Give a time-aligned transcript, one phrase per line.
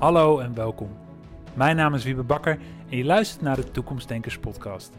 [0.00, 0.88] Hallo en welkom.
[1.54, 4.92] Mijn naam is Wiebe Bakker en je luistert naar de Toekomstdenkers podcast.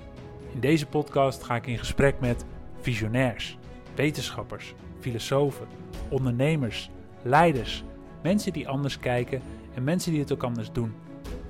[0.54, 2.46] In deze podcast ga ik in gesprek met
[2.82, 3.58] visionairs,
[3.96, 5.68] wetenschappers, filosofen,
[6.10, 6.90] ondernemers,
[7.22, 7.84] leiders,
[8.24, 9.42] mensen die anders kijken
[9.74, 10.94] en mensen die het ook anders doen.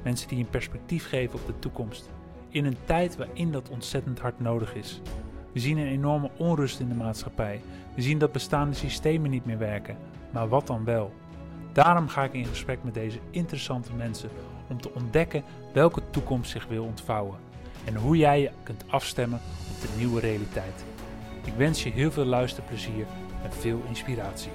[0.04, 2.10] Mensen die een perspectief geven op de toekomst.
[2.50, 5.02] In een tijd waarin dat ontzettend hard nodig is.
[5.54, 7.62] We zien een enorme onrust in de maatschappij.
[7.96, 9.98] We zien dat bestaande systemen niet meer werken.
[10.30, 11.12] Maar wat dan wel?
[11.74, 14.30] Daarom ga ik in gesprek met deze interessante mensen
[14.68, 15.44] om te ontdekken
[15.74, 17.38] welke toekomst zich wil ontvouwen
[17.86, 19.40] en hoe jij je kunt afstemmen
[19.70, 20.86] op de nieuwe realiteit.
[21.46, 23.06] Ik wens je heel veel luisterplezier
[23.44, 24.52] en veel inspiratie.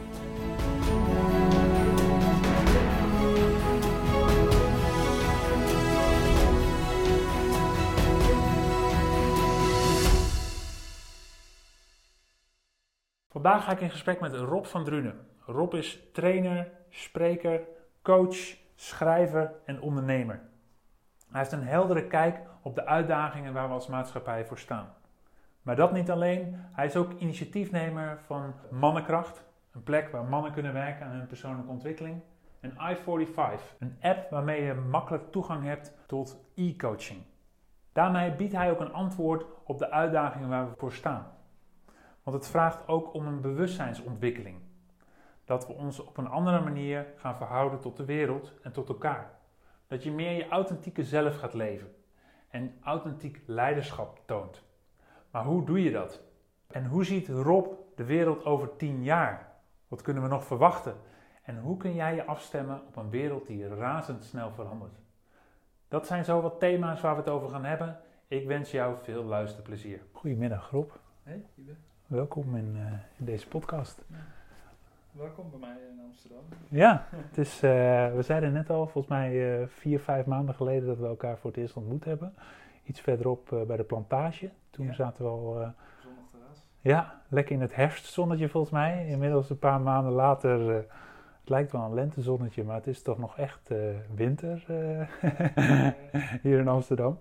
[13.47, 15.27] Vandaag ga ik in gesprek met Rob van Drunen.
[15.45, 17.61] Rob is trainer, spreker,
[18.03, 18.37] coach,
[18.75, 20.41] schrijver en ondernemer.
[21.31, 24.95] Hij heeft een heldere kijk op de uitdagingen waar we als maatschappij voor staan.
[25.63, 30.73] Maar dat niet alleen, hij is ook initiatiefnemer van Mannenkracht, een plek waar mannen kunnen
[30.73, 32.23] werken aan hun persoonlijke ontwikkeling.
[32.61, 37.23] En I45, een app waarmee je makkelijk toegang hebt tot e-coaching.
[37.93, 41.36] Daarmee biedt hij ook een antwoord op de uitdagingen waar we voor staan.
[42.27, 44.59] Want het vraagt ook om een bewustzijnsontwikkeling.
[45.45, 49.31] Dat we ons op een andere manier gaan verhouden tot de wereld en tot elkaar.
[49.87, 51.95] Dat je meer je authentieke zelf gaat leven
[52.51, 54.63] en authentiek leiderschap toont.
[55.31, 56.23] Maar hoe doe je dat?
[56.67, 59.53] En hoe ziet Rob de wereld over tien jaar?
[59.89, 60.95] Wat kunnen we nog verwachten?
[61.43, 64.99] En hoe kun jij je afstemmen op een wereld die razendsnel verandert?
[65.89, 68.01] Dat zijn zo wat thema's waar we het over gaan hebben.
[68.29, 70.03] Ik wens jou veel luisterplezier.
[70.13, 70.91] Goedemiddag Rob.
[71.23, 71.77] Hey, Ibe.
[72.07, 72.83] Welkom in, uh,
[73.17, 74.05] in deze podcast.
[75.13, 76.39] Welkom bij mij in Amsterdam.
[76.69, 77.71] Ja, het is, uh,
[78.15, 81.51] we zeiden net al, volgens mij uh, vier, vijf maanden geleden dat we elkaar voor
[81.51, 82.35] het eerst ontmoet hebben.
[82.85, 84.51] Iets verderop bij de plantage.
[84.71, 84.93] Toen Ja.
[84.93, 85.73] zaten we al.
[86.81, 89.07] Ja, lekker in het herfstzonnetje volgens mij.
[89.09, 90.77] Inmiddels een paar maanden later, eh,
[91.41, 93.79] het lijkt wel een lentezonnetje, maar het is toch nog echt eh,
[94.15, 95.31] winter eh,
[96.43, 97.19] hier in Amsterdam.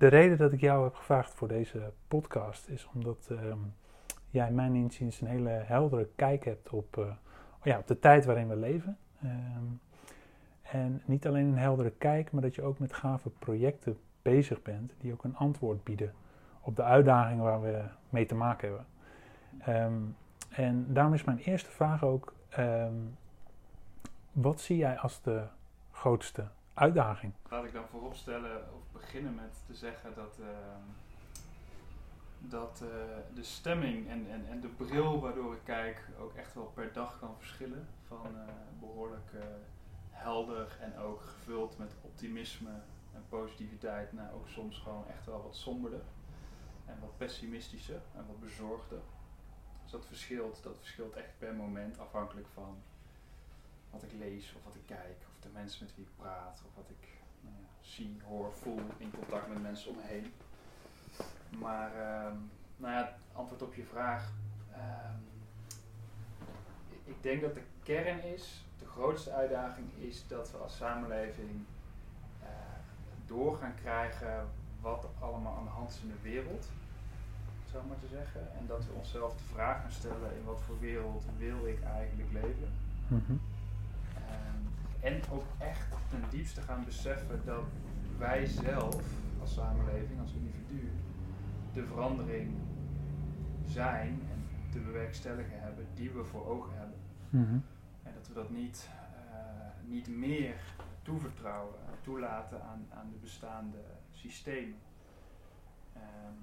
[0.00, 3.58] De reden dat ik jou heb gevraagd voor deze podcast is omdat ehm,
[4.30, 7.04] jij mijn inziens een hele heldere kijk hebt op, eh,
[7.62, 8.98] ja, op de tijd waarin we leven.
[9.22, 9.64] Ehm,
[10.62, 14.92] en niet alleen een heldere kijk, maar dat je ook met gave projecten bezig bent
[14.98, 16.12] die ook een antwoord bieden
[16.60, 18.86] op de uitdagingen waar we mee te maken hebben.
[19.58, 20.02] Ehm,
[20.50, 22.34] en daarom is mijn eerste vraag ook:
[24.32, 25.42] wat zie jij als de
[25.90, 27.32] grootste uitdaging?
[27.48, 30.82] Laat ik dan vooropstellen of beginnen met te zeggen dat, ehm,
[32.38, 36.70] dat eh, de stemming en, en, en de bril waardoor ik kijk ook echt wel
[36.74, 37.88] per dag kan verschillen.
[38.06, 39.40] Van eh, behoorlijk eh,
[40.10, 42.70] helder en ook gevuld met optimisme
[43.14, 46.02] en positiviteit naar ook soms gewoon echt wel wat somberder.
[46.86, 48.98] En wat pessimistischer en wat bezorgder.
[49.82, 52.82] Dus dat verschilt, dat verschilt echt per moment afhankelijk van
[53.90, 56.88] wat ik lees of wat ik kijk de mensen met wie ik praat of wat
[56.90, 57.08] ik
[57.40, 60.32] nou ja, zie, hoor, voel in contact met mensen om me heen.
[61.60, 62.36] Maar ehm,
[62.76, 64.32] nou ja, antwoord op je vraag.
[64.72, 65.14] ehm,
[66.88, 71.64] ik- denk dat de kern is, de grootste uitdaging is dat we als samenleving
[72.42, 72.48] eh,
[73.26, 74.48] door gaan krijgen
[74.80, 76.68] wat er allemaal aan de hand is in de wereld,
[77.82, 78.52] ik maar te zeggen.
[78.58, 82.32] En dat we onszelf de vraag gaan stellen in wat voor wereld wil ik eigenlijk
[82.32, 82.72] leven.
[83.10, 83.36] Ehm,
[85.00, 87.64] en ook echt ten diepste gaan beseffen dat
[88.18, 89.02] wij zelf
[89.40, 90.90] als samenleving, als individu,
[91.72, 92.56] de verandering
[93.66, 96.98] zijn en te bewerkstelligen hebben die we voor ogen hebben.
[97.30, 97.58] Mhm.
[98.02, 98.88] En dat we dat niet,
[99.30, 100.56] eh, niet meer
[101.02, 103.78] toevertrouwen, toelaten aan, aan de bestaande
[104.12, 104.78] systemen.
[105.92, 106.34] Ehm,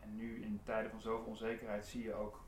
[0.00, 2.44] en nu in tijden van zoveel onzekerheid zie je ook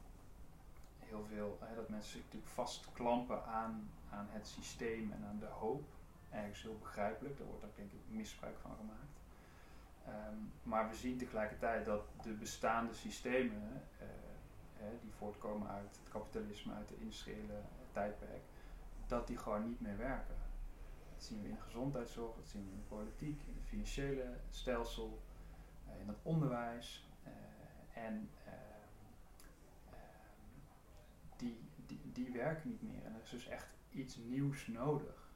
[0.99, 5.47] heel veel hè, dat mensen zich natuurlijk vastklampen aan, aan het systeem en aan de
[5.47, 5.85] hoop.
[6.31, 9.21] Ergens heel begrijpelijk, daar wordt ook denk ik misbruik van gemaakt.
[10.07, 14.07] Ehm, maar we zien tegelijkertijd dat de bestaande systemen, eh,
[15.01, 17.61] die voortkomen uit het kapitalisme, uit de industriële
[17.93, 18.43] tijdperk,
[19.07, 20.35] dat die gewoon niet meer werken.
[21.15, 24.37] Dat zien we in de gezondheidszorg, dat zien we in de politiek, in het financiële
[24.51, 25.23] stelsel,
[25.89, 27.09] eh, in het onderwijs.
[27.25, 27.33] eh,
[28.05, 28.53] en eh,
[29.91, 29.99] eh,
[31.37, 33.05] die, die, die werken niet meer.
[33.05, 35.31] En er is dus echt iets nieuws nodig.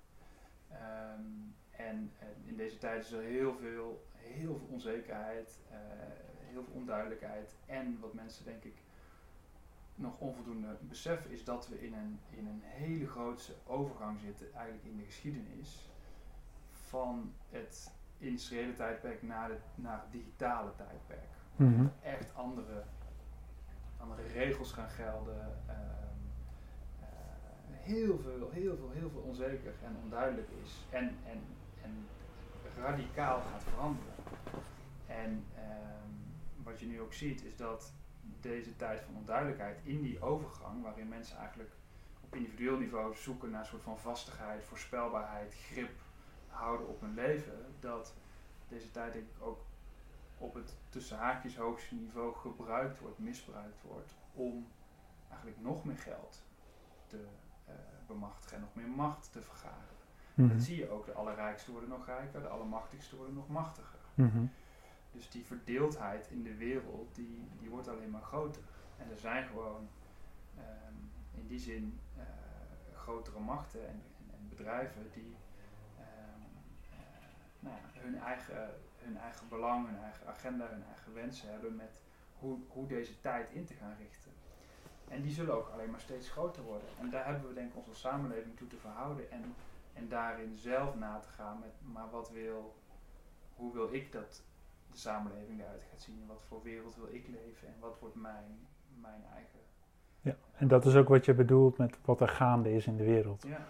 [0.69, 1.23] Ehm,
[1.71, 2.13] en
[2.45, 5.77] in deze tijd is er heel veel, heel veel onzekerheid, eh,
[6.39, 7.57] heel veel onduidelijkheid.
[7.67, 8.77] En wat mensen denk ik
[9.95, 14.85] nog onvoldoende beseffen is dat we in een, in een hele grootse overgang zitten, eigenlijk
[14.85, 15.91] in de geschiedenis,
[16.73, 21.29] van het industriële tijdperk naar, de, naar het digitale tijdperk.
[21.57, 21.87] Mhm.
[22.03, 22.83] Echt andere,
[23.97, 25.59] andere regels gaan gelden.
[25.67, 25.77] eh,
[27.89, 30.87] heel, veel, heel, veel, heel veel onzeker en onduidelijk is.
[30.91, 31.41] En, en,
[31.83, 32.09] en
[32.77, 34.15] radicaal gaat veranderen.
[35.07, 36.13] En ehm,
[36.63, 37.93] wat je nu ook ziet is dat
[38.41, 41.71] deze tijd van onduidelijkheid in die overgang, waarin mensen eigenlijk
[42.21, 46.01] op individueel niveau zoeken naar een soort van vastigheid, voorspelbaarheid, grip
[46.47, 48.15] houden op hun leven, dat
[48.69, 49.61] deze tijd denk ik ook
[50.39, 54.67] op het tussen haakjes hoogste niveau gebruikt wordt, misbruikt wordt, om
[55.29, 56.43] eigenlijk nog meer geld
[57.07, 57.27] te
[58.07, 59.97] bemachtigen en nog meer macht te vergaren.
[60.35, 60.49] Mhm.
[60.49, 63.99] Dat zie je ook, de allerrijksten worden nog rijker, de allermachtigsten worden nog machtiger.
[64.15, 64.45] Mhm.
[65.13, 68.63] Dus die verdeeldheid in de wereld, die, die wordt alleen maar groter.
[68.97, 69.89] En er zijn gewoon
[70.57, 70.95] ehm,
[71.31, 72.25] in die zin eh,
[72.95, 75.37] grotere machten en, en, en bedrijven die
[75.97, 76.43] ehm,
[76.91, 76.99] eh,
[77.59, 82.01] nou ja, hun, eigen, hun eigen belang, hun eigen agenda, hun eigen wensen hebben met
[82.39, 84.33] hoe, hoe deze tijd in te gaan richten.
[85.09, 86.89] En die zullen ook alleen maar steeds groter worden.
[87.01, 89.55] En daar hebben we denk ik onze samenleving toe te verhouden en,
[89.95, 92.75] en daarin zelf na te gaan met, maar wat wil,
[93.55, 94.43] hoe wil ik dat
[94.91, 96.25] de samenleving eruit gaat zien?
[96.27, 98.67] Wat voor wereld wil ik leven en wat wordt mijn,
[99.01, 99.59] mijn eigen...
[100.21, 103.05] Ja, en dat is ook wat je bedoelt met wat er gaande is in de
[103.05, 103.43] wereld.
[103.47, 103.67] Ja,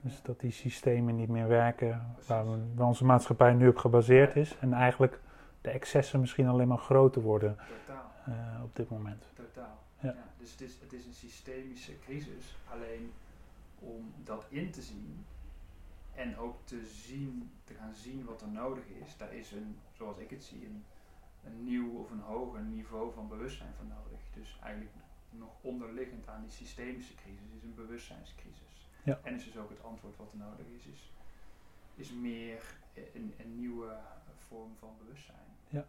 [0.00, 4.36] Dus dat die systemen niet meer werken waar, we, waar onze maatschappij nu op gebaseerd
[4.36, 4.56] is.
[4.58, 5.20] En eigenlijk
[5.60, 7.56] de excessen misschien alleen maar groter worden
[7.86, 8.12] totaal.
[8.24, 9.24] eh, op dit moment.
[9.34, 9.81] Totaal.
[10.02, 10.14] Ja.
[10.38, 12.56] dus het is, het is een systemische crisis.
[12.70, 13.12] Alleen
[13.78, 15.24] om dat in te zien
[16.14, 20.18] en ook te zien, te gaan zien wat er nodig is, daar is een, zoals
[20.18, 20.84] ik het zie, een,
[21.44, 24.20] een nieuw of een hoger niveau van bewustzijn voor nodig.
[24.34, 24.94] Dus eigenlijk
[25.30, 28.88] nog onderliggend aan die systemische crisis is een bewustzijnscrisis.
[29.04, 29.20] Ja.
[29.22, 31.10] En is dus ook het antwoord wat er nodig is, is,
[31.94, 33.98] is meer een, een nieuwe
[34.48, 35.86] vorm van bewustzijn.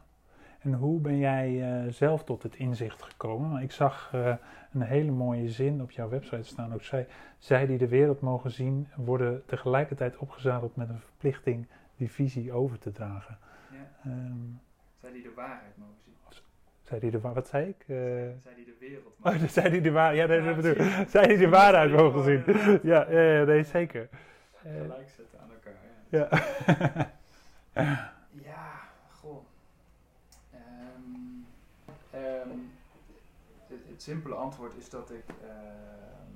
[0.64, 3.62] En hoe ben jij eh, zelf tot het inzicht gekomen?
[3.62, 4.34] Ik zag eh,
[4.74, 6.74] een hele mooie zin op jouw website staan.
[6.74, 7.08] Ook zij,
[7.38, 11.68] zij die de wereld mogen zien, worden tegelijkertijd opgezadeld met een verplichting
[11.98, 13.38] die visie over te dragen.
[13.72, 13.78] Ja.
[14.12, 14.32] Ehm,
[15.02, 16.14] Zij die de waarheid mogen zien.
[16.84, 17.80] zij die de wa- wat zei ik?
[17.88, 17.96] Eh,
[18.44, 20.56] Zij die de wereld oh, mogen dat zij die de waar, ja, nee, Ja, dat
[20.56, 21.10] bedoel ik.
[21.10, 22.44] Zij die de waarheid mogen zien.
[22.84, 24.10] Ja, ja, nee, zeker.
[24.56, 25.74] Gelijk zetten aan elkaar.
[26.10, 26.30] Ja,
[34.06, 36.34] het, simpele antwoord is dat ik ehm,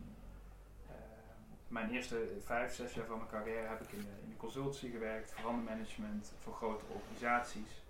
[0.87, 4.37] ehm, mijn eerste vijf, zes jaar van mijn carrière heb ik in de, in de
[4.37, 7.83] consultancy gewerkt, verandermanagement voor grote organisaties.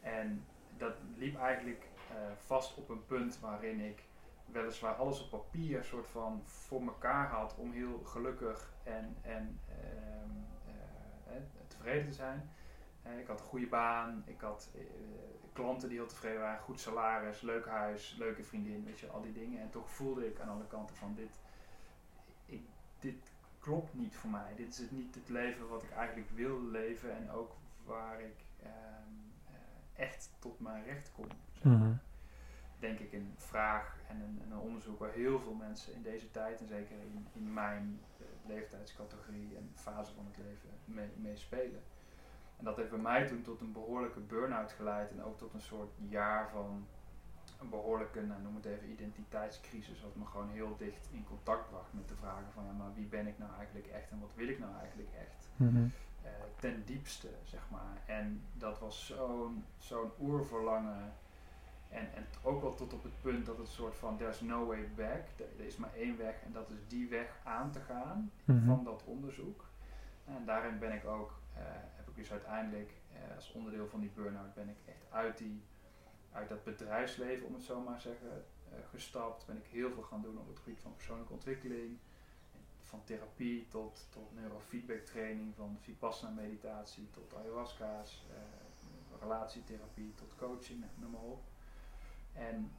[0.00, 0.44] En
[0.76, 2.16] dat liep eigenlijk eh,
[2.46, 4.02] vast op een punt waarin ik
[4.46, 10.30] weliswaar alles op papier soort van voor elkaar had om heel gelukkig en, en ehm,
[10.66, 12.50] eh, eh, tevreden te zijn.
[13.02, 14.80] Ik had een goede baan, ik had eh,
[15.52, 19.32] klanten die heel tevreden waren, goed salaris, leuk huis, leuke vriendin, weet je, al die
[19.32, 19.60] dingen.
[19.60, 21.40] En toch voelde ik aan alle kanten van dit,
[22.46, 22.62] ik,
[22.98, 24.54] dit klopt niet voor mij.
[24.56, 28.44] Dit is het niet het leven wat ik eigenlijk wil leven en ook waar ik
[28.62, 28.72] ehm,
[29.50, 31.26] eh, echt tot mijn recht kom.
[31.52, 31.72] zeg maar.
[31.72, 31.96] Mhm.
[32.78, 36.30] Denk ik een vraag en een, en een onderzoek waar heel veel mensen in deze
[36.30, 41.36] tijd en zeker in, in mijn eh, leeftijdscategorie en fase van het leven mee, mee
[41.36, 41.82] spelen.
[42.62, 45.60] En dat heeft bij mij toen tot een behoorlijke burn-out geleid en ook tot een
[45.60, 46.86] soort jaar van
[47.60, 50.02] een behoorlijke, nou, noem het even, identiteitscrisis.
[50.02, 53.06] Wat me gewoon heel dicht in contact bracht met de vragen van ja, maar wie
[53.06, 55.48] ben ik nou eigenlijk echt en wat wil ik nou eigenlijk echt?
[55.56, 55.86] Mhm.
[56.22, 57.96] eh, ten diepste, zeg maar.
[58.06, 61.12] En dat was zo'n zo'n oerverlangen.
[61.88, 64.88] En, en ook wel tot op het punt dat het soort van there's no way
[64.96, 65.22] back.
[65.36, 68.66] Er, er is maar één weg en dat is die weg aan te gaan Mhm.
[68.66, 69.64] van dat onderzoek.
[70.24, 71.62] En daarin ben ik ook, eh,
[72.14, 75.62] dus uiteindelijk eh, als onderdeel van die burn-out ben ik echt uit, die,
[76.32, 79.46] uit dat bedrijfsleven, om het zo maar zeggen, eh, gestapt.
[79.46, 81.98] Ben ik heel veel gaan doen op het gebied van persoonlijke ontwikkeling.
[82.82, 90.84] Van therapie tot, tot neurofeedback training, van vipassana meditatie tot ayahuasca's, eh, relatietherapie tot coaching,
[90.94, 91.42] noem maar op.
[92.32, 92.72] En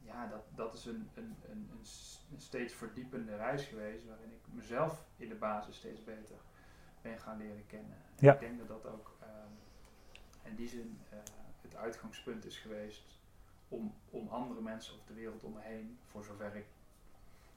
[0.00, 1.70] ja, dat, dat is een, een, een,
[2.30, 6.36] een steeds verdiepende reis geweest, waarin ik mezelf in de basis steeds beter
[7.08, 7.96] ben gaan leren kennen.
[8.16, 8.32] En Ja.
[8.34, 9.52] Ik denk dat dat ook ehm,
[10.50, 11.18] in die zin eh,
[11.62, 13.04] het uitgangspunt is geweest
[13.68, 16.66] om, om andere mensen op de wereld om me heen, voor zover ik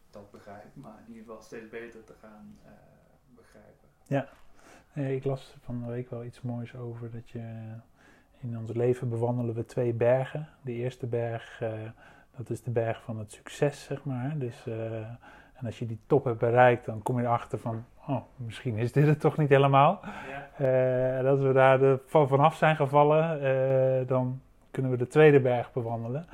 [0.10, 2.72] dat begrijp, maar in ieder geval steeds beter te gaan eh,
[3.36, 3.88] begrijpen.
[4.94, 7.76] Eh, Ik las van de week wel iets moois over dat je
[8.40, 10.50] in ons leven bewandelen we twee bergen.
[10.62, 11.64] De eerste berg,
[12.36, 14.38] dat is de berg van het succes, zeg maar.
[14.38, 14.66] Dus,
[15.62, 18.92] en als je die top hebt bereikt, dan kom je erachter van, oh, misschien is
[18.92, 20.00] dit het toch niet helemaal.
[20.04, 20.50] Ja.
[20.58, 24.42] Eh, en als we daar de, van, vanaf zijn gevallen, eh, dan
[24.72, 26.26] kunnen we de tweede berg bewandelen.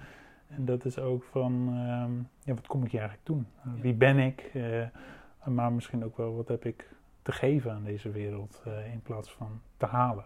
[0.47, 2.11] En dat is ook van, ehm,
[2.43, 3.47] ja, wat kom ik hier eigenlijk doen?
[3.81, 4.51] Wie ben ik?
[4.53, 4.85] Eh,
[5.43, 6.89] maar misschien ook wel, wat heb ik
[7.21, 10.25] te geven aan deze wereld eh, in plaats van te halen?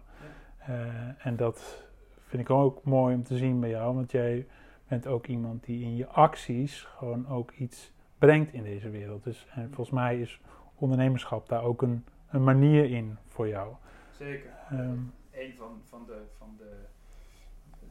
[0.58, 1.84] Eh, en dat
[2.26, 4.46] vind ik ook mooi om te zien bij jou, want jij
[4.88, 7.92] bent ook iemand die in je acties gewoon ook iets
[8.26, 9.24] brengt in deze wereld.
[9.24, 10.40] Dus en volgens mij is
[10.74, 13.74] ondernemerschap daar ook een, een manier in voor jou.
[14.10, 14.50] Zeker.
[14.70, 14.98] Ehm,
[15.30, 16.74] een van, van, de, van de,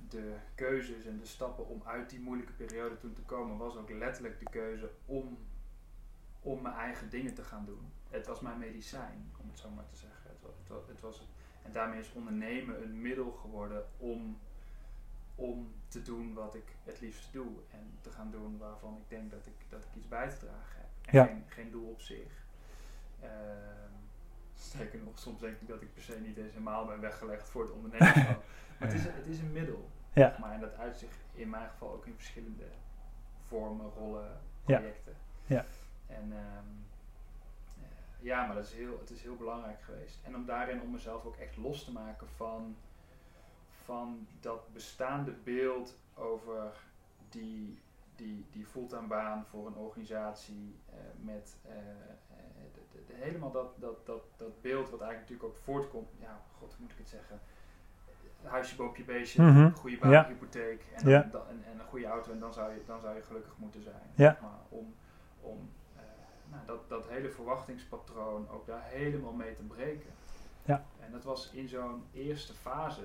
[0.09, 3.89] de keuzes en de stappen om uit die moeilijke periode toen te komen, was ook
[3.89, 5.37] letterlijk de keuze om,
[6.41, 7.91] om mijn eigen dingen te gaan doen.
[8.09, 10.29] Het was mijn medicijn, om het zo maar te zeggen.
[10.29, 11.27] Het was, het was, het was,
[11.61, 14.37] en daarmee is ondernemen een middel geworden om,
[15.35, 17.47] om te doen wat ik het liefst doe.
[17.71, 20.75] En te gaan doen waarvan ik denk dat ik, dat ik iets bij te dragen
[20.79, 20.87] heb.
[21.05, 21.25] En Ja.
[21.25, 22.45] geen, geen doel op zich.
[23.19, 23.91] Ehm,
[24.55, 27.61] sterker nog, soms denk ik dat ik per se niet eens helemaal ben weggelegd voor
[27.63, 28.43] het ondernemerschap.
[28.79, 29.89] maar het is, het is een middel.
[30.13, 30.37] Ja.
[30.39, 32.65] Maar en dat uit zich in mijn geval ook in verschillende
[33.47, 34.77] vormen, rollen, Ja.
[34.77, 35.15] projecten.
[35.45, 35.65] Ja.
[36.07, 36.65] En ehm,
[37.81, 37.85] eh,
[38.19, 40.19] ja, maar dat is heel, het is heel belangrijk geweest.
[40.23, 42.75] En om daarin om mezelf ook echt los te maken van,
[43.91, 46.71] van dat bestaande beeld over
[47.29, 47.79] die,
[48.15, 51.83] die, die fulltime baan voor een organisatie eh, met eh, eh,
[52.73, 56.09] de, de- de- helemaal dat, dat, dat, dat beeld wat eigenlijk natuurlijk ook voortkomt.
[56.19, 57.39] Ja, god, hoe moet ik het zeggen?
[58.43, 59.71] Huisje, boompje, beestje, Mhm.
[59.71, 60.27] goede baan, Ja.
[60.27, 61.27] hypotheek en, Ja.
[61.31, 63.81] dan, en, en een goede auto en dan zou je, dan zou je gelukkig moeten
[63.83, 64.11] zijn.
[64.15, 64.37] Ja.
[64.41, 64.93] Maar om
[65.41, 65.69] om
[66.49, 70.09] nou, dat, dat hele verwachtingspatroon ook daar helemaal mee te breken.
[70.65, 70.83] Ja.
[70.99, 73.01] En dat was in zo'n eerste fase,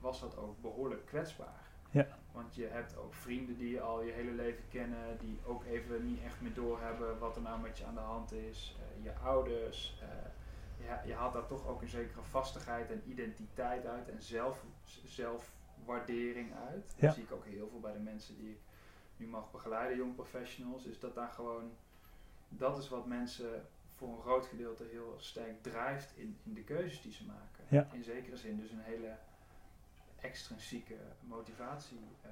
[0.00, 1.66] was dat ook behoorlijk kwetsbaar.
[1.90, 2.06] Ja.
[2.32, 6.04] Want je hebt ook vrienden die je al je hele leven kennen, die ook even
[6.04, 8.76] niet echt meer doorhebben wat er nou met je aan de hand is.
[8.78, 9.98] Eh, je ouders.
[10.02, 10.08] eh,
[10.78, 14.64] je, je haalt daar toch ook een zekere vastigheid en identiteit uit en zelf,
[15.04, 16.94] zelfwaardering uit.
[16.96, 17.06] Ja.
[17.06, 18.58] Dat zie ik ook heel veel bij de mensen die ik
[19.16, 21.70] nu mag begeleiden, jong professionals, is dat daar gewoon,
[22.48, 27.02] dat is wat mensen voor een groot gedeelte heel sterk drijft in, in de keuzes
[27.02, 27.64] die ze maken.
[27.68, 27.88] Ja.
[27.92, 29.16] In zekere zin dus een hele
[30.20, 30.94] extrinsieke
[31.28, 31.98] motivatie.
[32.22, 32.30] eh,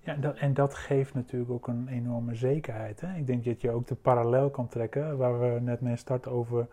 [0.00, 3.00] Ja, en dat, en dat geeft natuurlijk ook een enorme zekerheid.
[3.00, 3.16] Hè?
[3.16, 6.68] Ik denk dat je ook de parallel kan trekken waar we net mee starten over.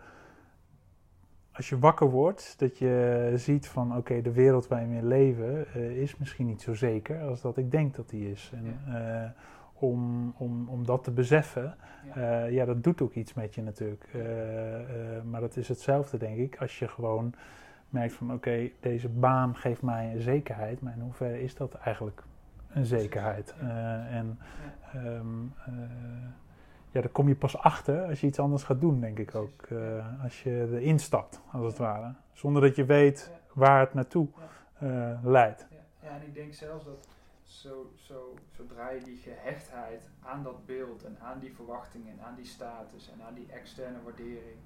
[1.52, 5.96] Als je wakker wordt, dat je ziet van oké, de wereld waarin we leven eh,
[6.02, 8.52] is misschien niet zo zeker als dat ik denk dat die is.
[8.54, 9.30] En eh,
[9.72, 11.76] om, om, om dat te beseffen,
[12.14, 12.44] ja.
[12.44, 14.06] ja, dat doet ook iets met je natuurlijk.
[15.24, 17.34] Maar dat is hetzelfde, denk ik, als je gewoon
[17.90, 22.22] merkt van oké, deze baan geeft mij een zekerheid, maar in hoeverre is dat eigenlijk
[22.68, 23.54] een zekerheid?
[23.60, 24.38] Eh, en
[24.92, 25.00] Ja.
[25.00, 25.72] ehm, eh,
[26.90, 29.62] ja, daar kom je pas achter als je iets anders gaat doen, denk ik ook.
[29.62, 32.12] Eh, als je erin stapt, als het ware.
[32.32, 34.28] Zonder dat je weet waar het naartoe
[35.22, 35.66] leidt.
[35.70, 35.76] Ja,
[36.08, 37.08] ja, en ik denk zelfs dat
[37.42, 42.34] zo, zo, zodra je die gehechtheid aan dat beeld en aan die verwachtingen en aan
[42.34, 44.56] die status en aan die externe waardering,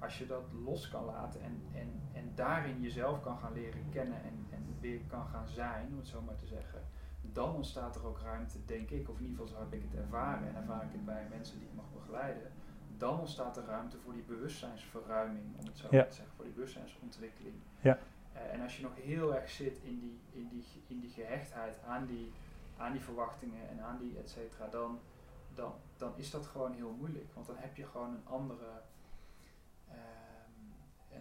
[0.00, 4.22] als je dat los kan laten en, en, en daarin jezelf kan gaan leren kennen
[4.22, 6.82] en, en weer kan gaan zijn, om het zo maar te zeggen,
[7.22, 10.00] dan ontstaat er ook ruimte, denk ik, of in ieder geval zo heb ik het
[10.00, 12.52] ervaren en ervaar ik het bij mensen die ik mag begeleiden,
[12.96, 15.96] dan ontstaat er ruimte voor die bewustzijnsverruiming, om het zo Ja.
[15.96, 17.54] maar te zeggen, voor die bewustzijnsontwikkeling.
[17.80, 17.98] Ja.
[18.32, 21.82] Eh, en als je nog heel erg zit in die, in die, in die gehechtheid
[21.86, 22.32] aan die,
[22.76, 24.98] aan die verwachtingen en aan die et cetera, dan,
[25.54, 27.34] dan, dan is dat gewoon heel moeilijk.
[27.34, 28.82] Want dan heb je gewoon een andere,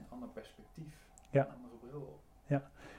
[0.10, 0.96] ander perspectief,
[1.30, 1.42] Ja.
[1.42, 2.18] een andere bril op.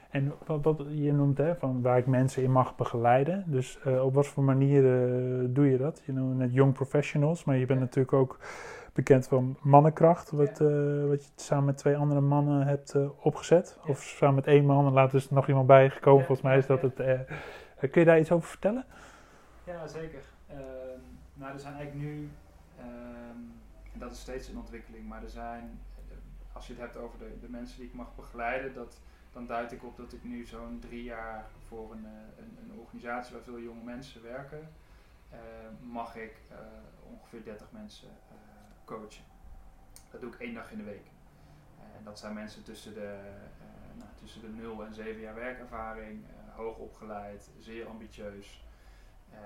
[0.09, 3.43] En wat, wat je noemt, hè, van waar ik mensen in mag begeleiden.
[3.47, 6.01] Dus eh, op wat voor manier eh, doe je dat?
[6.05, 7.85] Je noemt net young professionals, maar je bent Ja.
[7.85, 8.39] natuurlijk ook
[8.93, 10.31] bekend van mannenkracht.
[10.31, 10.65] Wat, Ja.
[10.65, 13.77] eh, wat je samen met twee andere mannen hebt opgezet.
[13.83, 13.89] Ja.
[13.91, 16.19] Of samen met één man en later is er nog iemand bijgekomen.
[16.19, 17.03] Ja, Volgens mij is ja, dat ja.
[17.75, 17.91] het...
[17.91, 18.85] kun je daar iets over vertellen?
[19.63, 20.19] Ja, zeker.
[20.47, 20.59] Ehm,
[21.33, 22.29] nou, er zijn eigenlijk nu,
[22.79, 23.37] ehm,
[23.93, 25.79] dat is steeds in ontwikkeling, maar er zijn,
[26.53, 28.99] als je het hebt over de, de mensen die ik mag begeleiden, dat,
[29.31, 32.79] dan duid ik op dat ik nu zo'n drie jaar voor een, eh, een, een
[32.79, 34.69] organisatie waar veel jonge mensen werken,
[35.29, 35.39] eh,
[35.81, 36.57] mag ik eh,
[37.11, 38.09] ongeveer 30 mensen
[38.85, 39.23] coachen.
[40.11, 41.07] Dat doe ik één dag in de week.
[41.97, 43.19] En dat zijn mensen tussen de,
[43.97, 46.23] nou, tussen de 0 en 7 jaar werkervaring,
[46.55, 48.65] hoog opgeleid, zeer ambitieus.
[49.31, 49.41] Ehm,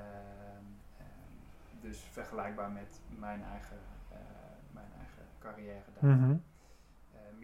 [0.98, 3.78] ehm, dus vergelijkbaar met mijn eigen,
[4.72, 6.16] mijn eigen carrière daar.
[6.16, 6.36] Mhm.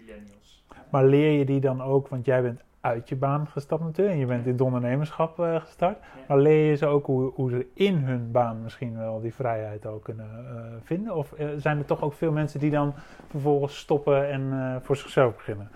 [0.05, 0.63] Millennials.
[0.89, 4.15] Maar leer je die dan ook, want jij bent uit je baan gestapt natuurlijk.
[4.15, 5.97] En je bent in het ondernemerschap eh, gestart.
[5.99, 6.05] Ja.
[6.27, 9.85] Maar leer je ze ook hoe, hoe ze in hun baan misschien wel die vrijheid
[9.85, 11.15] ook kunnen eh, vinden?
[11.15, 12.93] Of eh, zijn er toch ook veel mensen die dan
[13.29, 15.69] vervolgens stoppen en eh, voor zichzelf beginnen?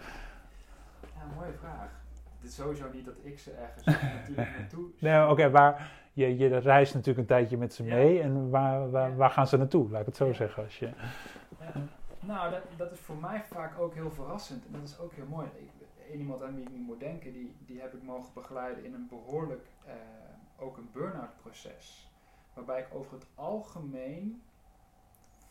[1.01, 1.89] Ja, mooie vraag.
[2.39, 3.86] Het is sowieso niet dat ik ze ergens
[4.20, 7.96] natuurlijk naartoe Nee, oké, waar je, je reist natuurlijk een tijdje met ze Ja.
[7.96, 8.22] mee.
[8.22, 9.89] En waar, waar, waar gaan ze naartoe?
[9.89, 10.34] Laat ik het zo Ja.
[10.34, 10.63] zeggen.
[10.63, 10.86] Als je,
[11.60, 11.82] Ja.
[12.25, 14.65] Nou, dat, dat is voor mij vaak ook heel verrassend.
[14.65, 15.48] En dat is ook heel mooi.
[15.55, 15.70] Ik,
[16.17, 19.08] iemand aan wie ik nu moet denken, die, die heb ik mogen begeleiden in een
[19.08, 19.94] behoorlijk, eh,
[20.58, 22.10] ook een burn-out proces.
[22.53, 24.41] Waarbij ik over het algemeen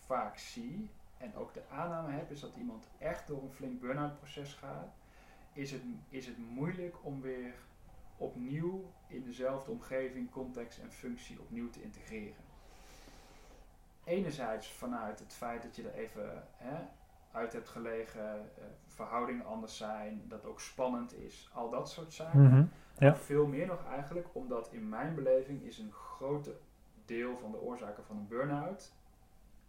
[0.07, 4.17] vaak zie, en ook de aanname heb, is dat iemand echt door een flink burn-out
[4.17, 4.95] proces gaat.
[5.53, 7.55] Is het, is het moeilijk om weer
[8.17, 12.44] opnieuw in dezelfde omgeving, context en functie opnieuw te integreren
[14.05, 16.77] enerzijds vanuit het feit dat je er even hè,
[17.33, 22.43] uit hebt gelegen, eh, verhoudingen anders zijn, dat ook spannend is, al dat soort zaken.
[22.43, 22.65] Mhm.
[22.99, 23.09] Ja.
[23.09, 26.57] Maar veel meer nog eigenlijk, omdat in mijn beleving is een grote
[27.05, 28.93] deel van de oorzaken van een burn-out,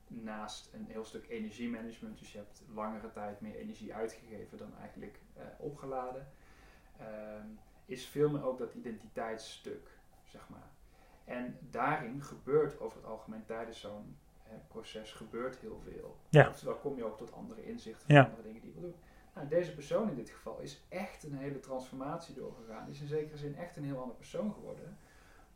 [0.08, 5.20] naast een heel stuk energiemanagement, dus je hebt langere tijd meer energie uitgegeven dan eigenlijk
[5.34, 6.28] eh, opgeladen,
[6.98, 7.48] ehm,
[7.86, 9.90] is veel meer ook dat identiteitsstuk,
[10.24, 10.70] zeg maar.
[11.24, 14.18] En daarin gebeurt over het algemeen tijdens zo'n
[14.68, 16.18] proces gebeurt heel veel.
[16.30, 16.54] Ja.
[16.82, 18.24] Kom je ook tot andere inzichten van Ja.
[18.24, 19.00] andere dingen die je wil doen.
[19.36, 22.90] Nou, deze persoon in dit geval is echt een hele transformatie doorgegaan.
[22.90, 24.98] Is in zekere zin echt een heel ander persoon geworden.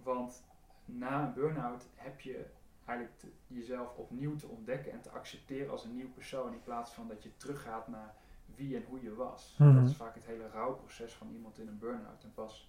[0.04, 0.44] Want
[0.86, 2.46] na een burn-out heb je
[2.86, 6.54] eigenlijk te- jezelf opnieuw te ontdekken en te accepteren als een nieuw persoon.
[6.54, 8.16] In plaats van dat je teruggaat naar
[8.56, 9.56] wie en hoe je was.
[9.60, 9.76] Mhm.
[9.76, 12.24] Dat is vaak het hele rouwproces van iemand in een burn-out.
[12.24, 12.69] En pas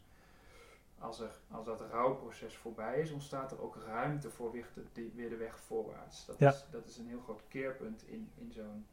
[1.00, 5.12] als, er, als dat rouwproces voorbij is, ontstaat er ook ruimte voor weer de, die-
[5.14, 6.26] weer de weg voorwaarts.
[6.26, 6.48] Dat, Ja.
[6.48, 8.86] is, dat is een heel groot keerpunt in, in zo'n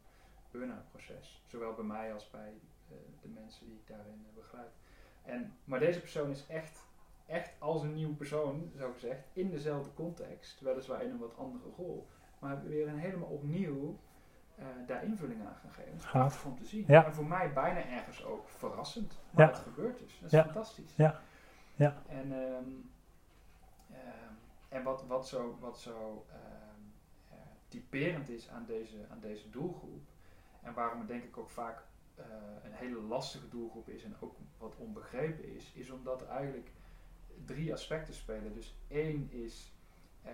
[0.50, 1.42] burn-out proces.
[1.46, 2.52] Zowel bij mij als bij
[2.88, 4.72] eh, de mensen die ik daarin eh, begeleid.
[5.22, 6.84] En, maar deze persoon is echt,
[7.26, 11.68] echt als een nieuw persoon, zo gezegd, in dezelfde context, weliswaar in een wat andere
[11.76, 12.06] rol.
[12.38, 13.98] Maar weer een helemaal opnieuw
[14.54, 15.92] eh, daar invulling aan gaan geven.
[15.94, 16.46] Is Gaaf.
[16.46, 16.84] om te zien.
[16.88, 17.04] Ja.
[17.04, 19.18] En voor mij bijna ergens ook verrassend.
[19.30, 19.52] Maar Ja.
[19.52, 20.14] het gebeurt dus.
[20.20, 20.44] Dat is Ja.
[20.44, 20.96] fantastisch.
[20.96, 21.20] Ja.
[21.78, 22.02] Ja.
[22.08, 22.70] En, ehm,
[23.92, 24.32] ehm,
[24.68, 26.80] en wat, wat zo, wat zo ehm,
[27.30, 27.38] eh,
[27.68, 30.02] typerend is aan deze, aan deze doelgroep,
[30.62, 31.82] en waarom het denk ik ook vaak
[32.14, 32.24] eh,
[32.64, 36.70] een hele lastige doelgroep is en ook wat onbegrepen is, is omdat er eigenlijk
[37.44, 38.54] drie aspecten spelen.
[38.54, 39.72] Dus één is,
[40.22, 40.32] eh,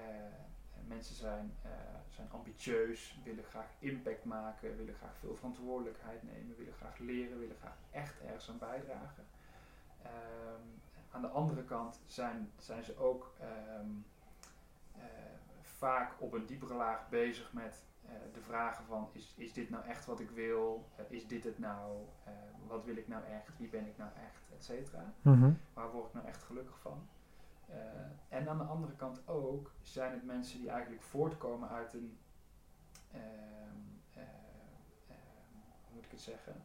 [0.86, 1.56] mensen zijn,
[2.08, 7.56] zijn ambitieus, willen graag impact maken, willen graag veel verantwoordelijkheid nemen, willen graag leren, willen
[7.56, 9.26] graag echt ergens aan bijdragen.
[10.02, 10.68] Ehm,
[11.14, 13.88] aan de andere kant zijn, zijn ze ook ehm,
[14.92, 15.02] eh,
[15.62, 19.84] vaak op een diepere laag bezig met eh, de vragen van is, is dit nou
[19.84, 20.88] echt wat ik wil?
[20.96, 21.96] Eh, is dit het nou?
[22.66, 23.58] Wat wil ik nou echt?
[23.58, 24.42] Wie ben ik nou echt?
[24.56, 25.12] Et cetera.
[25.22, 25.52] Mhm.
[25.72, 27.08] Waar word ik nou echt gelukkig van?
[28.28, 32.18] En aan de andere kant ook zijn het mensen die eigenlijk voortkomen uit een,
[33.12, 33.22] ehm,
[34.12, 34.22] eh,
[35.08, 36.62] ehm, hoe moet ik het zeggen?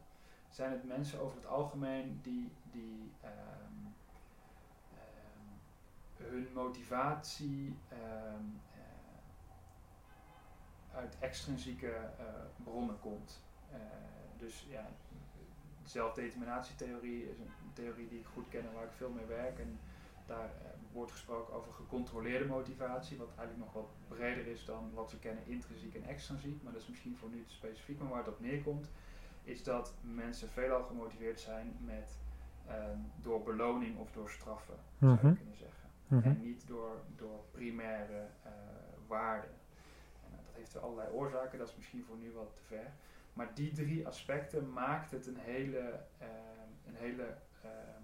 [0.48, 3.12] Zijn het mensen over het algemeen die, die
[6.22, 7.98] hun motivatie eh,
[10.94, 12.24] uit extrinsieke eh,
[12.64, 13.42] bronnen komt.
[13.72, 13.78] Eh,
[14.38, 14.86] dus ja,
[15.84, 19.58] zelfdeterminatietheorie is een theorie die ik goed ken en waar ik veel mee werk.
[19.58, 19.78] En
[20.26, 20.50] daar
[20.92, 25.46] wordt gesproken over gecontroleerde motivatie, wat eigenlijk nog wat breder is dan wat we kennen
[25.46, 26.62] intrinsiek en extrinsiek.
[26.62, 28.90] Maar dat is misschien voor nu te specifiek, maar waar het op neerkomt,
[29.44, 32.18] is dat mensen veelal gemotiveerd zijn met
[32.66, 35.34] ehm, door beloning of door straffen, zou je Mhm.
[35.34, 35.79] kunnen zeggen.
[36.10, 36.28] Mhm.
[36.28, 38.50] En niet door, door primaire eh,
[39.06, 39.50] waarden.
[40.24, 42.86] En, eh, dat heeft allerlei oorzaken, dat is misschien voor nu wat te ver.
[43.32, 47.24] Maar die drie aspecten maakt het een hele, ehm, een hele
[47.64, 48.02] ehm,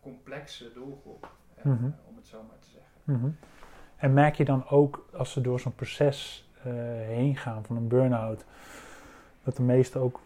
[0.00, 1.90] complexe doelgroep, eh, Mhm.
[2.08, 2.90] om het zo maar te zeggen.
[3.04, 3.30] Mhm.
[3.96, 6.72] En merk je dan ook als ze door zo'n proces eh,
[7.06, 8.44] heen gaan van een burn-out,
[9.44, 10.20] dat de meesten ook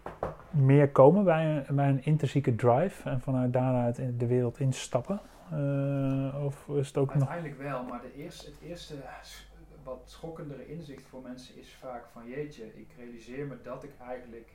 [0.51, 5.21] meer komen bij een, bij een intrinsieke drive en vanuit daaruit in de wereld instappen?
[5.51, 7.29] Eh, of is het ook nog.
[7.29, 8.95] Uiteindelijk wel, maar de eerste, het eerste
[9.85, 14.53] wat schokkendere inzicht voor mensen is vaak van jeetje, ik realiseer me dat ik eigenlijk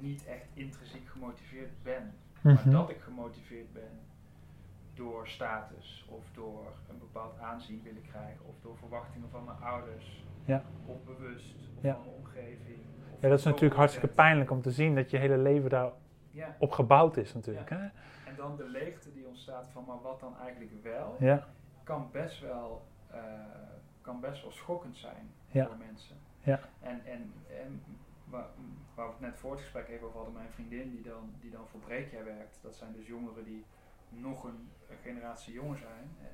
[0.00, 2.14] niet echt intrinsiek gemotiveerd ben.
[2.40, 2.70] Maar Mhm.
[2.70, 3.90] dat ik gemotiveerd ben
[4.94, 10.24] door status of door een bepaald aanzien willen krijgen of door verwachtingen van mijn ouders.
[10.44, 10.62] Ja.
[10.86, 11.92] Of bewust of Ja.
[11.94, 12.78] van mijn omgeving.
[13.20, 15.96] Ja, dat is natuurlijk hartstikke pijnlijk om te zien dat je hele leven daarop
[16.30, 17.70] Ja, gebouwd is natuurlijk.
[17.70, 17.76] Ja.
[17.76, 18.25] Hè?
[18.36, 21.48] En dan de leegte die ontstaat van maar wat dan eigenlijk wel, Ja,
[21.84, 23.20] kan best wel, eh,
[24.00, 25.66] kan best wel schokkend zijn Ja.
[25.66, 26.16] voor mensen.
[26.42, 26.60] Ja.
[26.80, 27.82] En, en, en
[28.24, 28.48] waar,
[28.94, 31.50] waar we het net voor het gesprek even over hadden, mijn vriendin die dan, die
[31.50, 32.58] dan voor Breekjaar werkt.
[32.62, 33.64] Dat zijn dus jongeren die
[34.08, 34.68] nog een,
[35.02, 36.16] generatie jonger zijn.
[36.20, 36.28] Uh,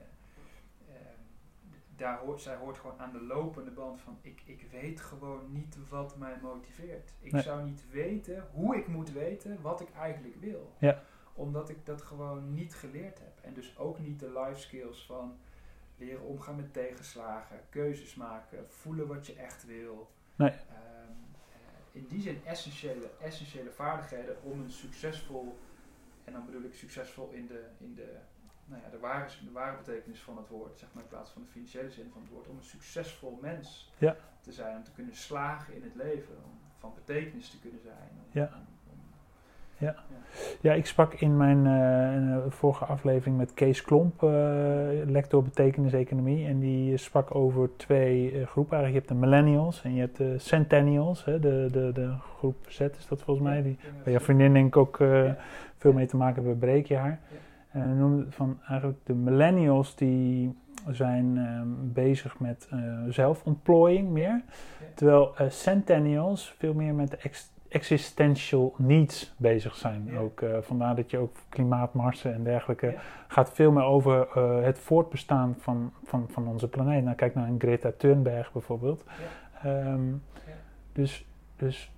[1.96, 5.88] daar hoort, zij hoort gewoon aan de lopende band van ik, ik weet gewoon niet
[5.88, 7.12] wat mij motiveert.
[7.20, 10.72] Ik zou niet weten hoe ik moet weten wat ik eigenlijk wil.
[10.78, 11.02] Ja.
[11.34, 13.38] Omdat ik dat gewoon niet geleerd heb.
[13.40, 15.38] En dus ook niet de life skills van
[15.96, 20.10] leren omgaan met tegenslagen, keuzes maken, voelen wat je echt wil.
[20.36, 20.50] Nee.
[20.50, 25.58] Ehm, eh, in die zin essentiële, essentiële vaardigheden om een succesvol,
[26.24, 28.16] en dan bedoel ik succesvol in de, in de
[28.64, 31.42] nou ja, de, ware, de ware betekenis van het woord, zeg maar in plaats van
[31.42, 34.16] de financiële zin van het woord, om een succesvol mens ja.
[34.40, 38.10] te zijn, om te kunnen slagen in het leven, om van betekenis te kunnen zijn.
[38.30, 38.66] ja.
[39.82, 39.94] Ja.
[40.60, 40.72] ja.
[40.72, 44.30] ik sprak in mijn uh, vorige aflevering met Kees Klomp, uh,
[45.06, 48.78] lector betekenis-economie, en die sprak over twee uh, groepen.
[48.78, 52.56] Eigenlijk, je hebt de millennials en je hebt de centennials, hè, de, de, de groep
[52.68, 54.96] Z is dat volgens mij, die, waar je vriendin denk ik ook
[55.76, 57.20] veel mee te maken hebben bij Breekjaar.
[57.72, 57.84] Ja.
[57.84, 60.54] Noemde van eigenlijk de millennials die
[60.90, 61.60] zijn uh,
[61.92, 62.68] bezig met
[63.08, 64.42] zelfontplooiing meer.
[64.94, 70.08] Terwijl centennials veel meer met de ex existential needs bezig zijn.
[70.11, 70.18] Ja.
[70.18, 73.00] Ook, vandaar dat je ook klimaatmarsen en dergelijke ja.
[73.28, 77.04] gaat veel meer over het voortbestaan van, van, van onze planeet.
[77.04, 79.04] Nou, kijk naar een Greta Thunberg bijvoorbeeld.
[79.66, 80.22] Um,
[80.92, 81.92] dus, dus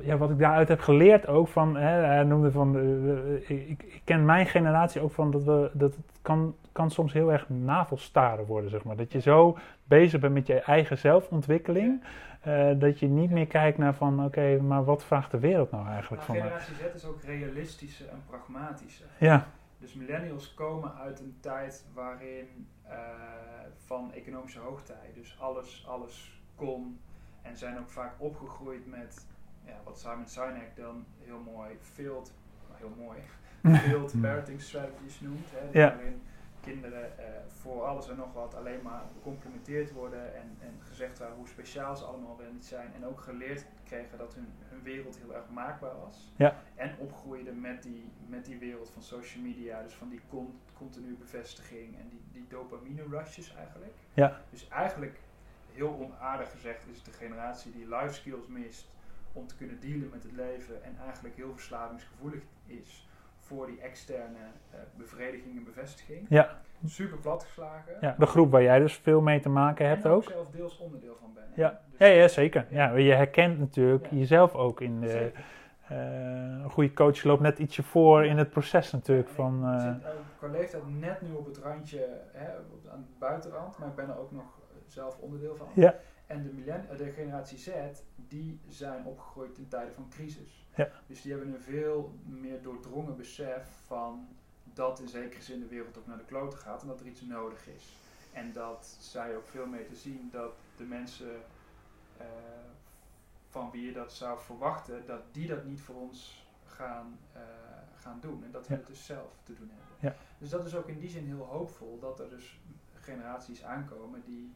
[0.00, 4.00] ja, wat ik daaruit heb geleerd ook van, hè, hij noemde van, uh, ik, ik,
[4.04, 8.44] ken mijn generatie ook van dat we, dat het kan, kan soms heel erg navelstaren
[8.46, 8.96] worden, zeg maar.
[8.96, 12.02] Dat je zo bezig bent met je eigen zelfontwikkeling,
[12.46, 15.70] uh, dat je niet meer kijkt naar van, oké, okay, maar wat vraagt de wereld
[15.70, 19.04] nou eigenlijk nou, van generatie Z is ook realistische en pragmatische.
[19.18, 19.46] Ja.
[19.78, 22.92] Dus millennials komen uit een tijd waarin uh,
[23.84, 27.00] van economische hoogtij, dus alles, alles kon
[27.42, 29.26] en zijn ook vaak opgegroeid met
[29.64, 32.32] ja, wat Simon Sinek dan heel mooi field,
[32.74, 33.18] heel mooi,
[33.78, 35.46] field parenting strategies noemt.
[35.50, 35.94] Hè, ja.
[35.94, 36.22] Waarin
[36.60, 41.36] kinderen uh, voor alles en nog wat alleen maar gecomplimenteerd worden en, en gezegd worden
[41.36, 42.94] hoe speciaal ze allemaal wel niet zijn.
[42.94, 46.32] En ook geleerd kregen dat hun, hun wereld heel erg maakbaar was.
[46.36, 46.62] Ja.
[46.74, 51.14] En opgroeiden met die, met die wereld van social media, dus van die con, continue
[51.14, 53.94] bevestiging en die, die dopamine rushes eigenlijk.
[54.14, 54.40] Ja.
[54.50, 55.18] Dus eigenlijk,
[55.72, 58.88] heel onaardig gezegd, is het de generatie die life skills mist
[59.32, 63.08] om te kunnen dealen met het leven en eigenlijk heel verslavingsgevoelig is
[63.50, 66.26] voor die externe uh, bevrediging en bevestiging.
[66.28, 66.60] Ja.
[66.86, 67.96] Super platgeslagen.
[68.00, 70.22] Ja, de groep waar jij dus veel mee te maken hebt en ook.
[70.24, 71.44] zelf deels onderdeel van ben.
[71.54, 72.66] Ja, dus ja, ja, zeker.
[72.70, 72.96] Ja.
[72.96, 74.16] je herkent natuurlijk Ja.
[74.16, 75.32] jezelf ook in de...
[75.88, 75.96] eh,
[76.62, 79.74] een goede coach loopt net ietsje voor in het proces natuurlijk Ja, van...
[79.74, 80.02] ik eh, zit
[80.38, 82.46] qua leeftijd net nu op het randje, hè,
[82.90, 85.66] aan het buitenrand, maar ik ben er ook nog zelf onderdeel van.
[85.74, 85.94] Ja.
[86.26, 87.70] En de, eh, de generatie Z,
[88.16, 90.66] die zijn opgegroeid in tijden van crisis.
[90.84, 90.90] Ja.
[91.06, 94.28] Dus die hebben een veel meer doordrongen besef van
[94.74, 97.20] dat in zekere zin de wereld ook naar de kloten gaat en dat er iets
[97.20, 97.96] nodig is.
[98.32, 101.42] En dat zij ook veel meer te zien dat de mensen
[102.16, 102.26] eh,
[103.48, 107.40] van wie je dat zou verwachten, dat die dat niet voor ons gaan, eh,
[107.96, 108.44] gaan doen.
[108.44, 108.78] En dat we Ja.
[108.78, 109.96] het dus zelf te doen hebben.
[110.00, 110.16] Ja.
[110.38, 112.58] Dus dat is ook in die zin heel hoopvol dat er dus
[113.00, 114.54] generaties aankomen die,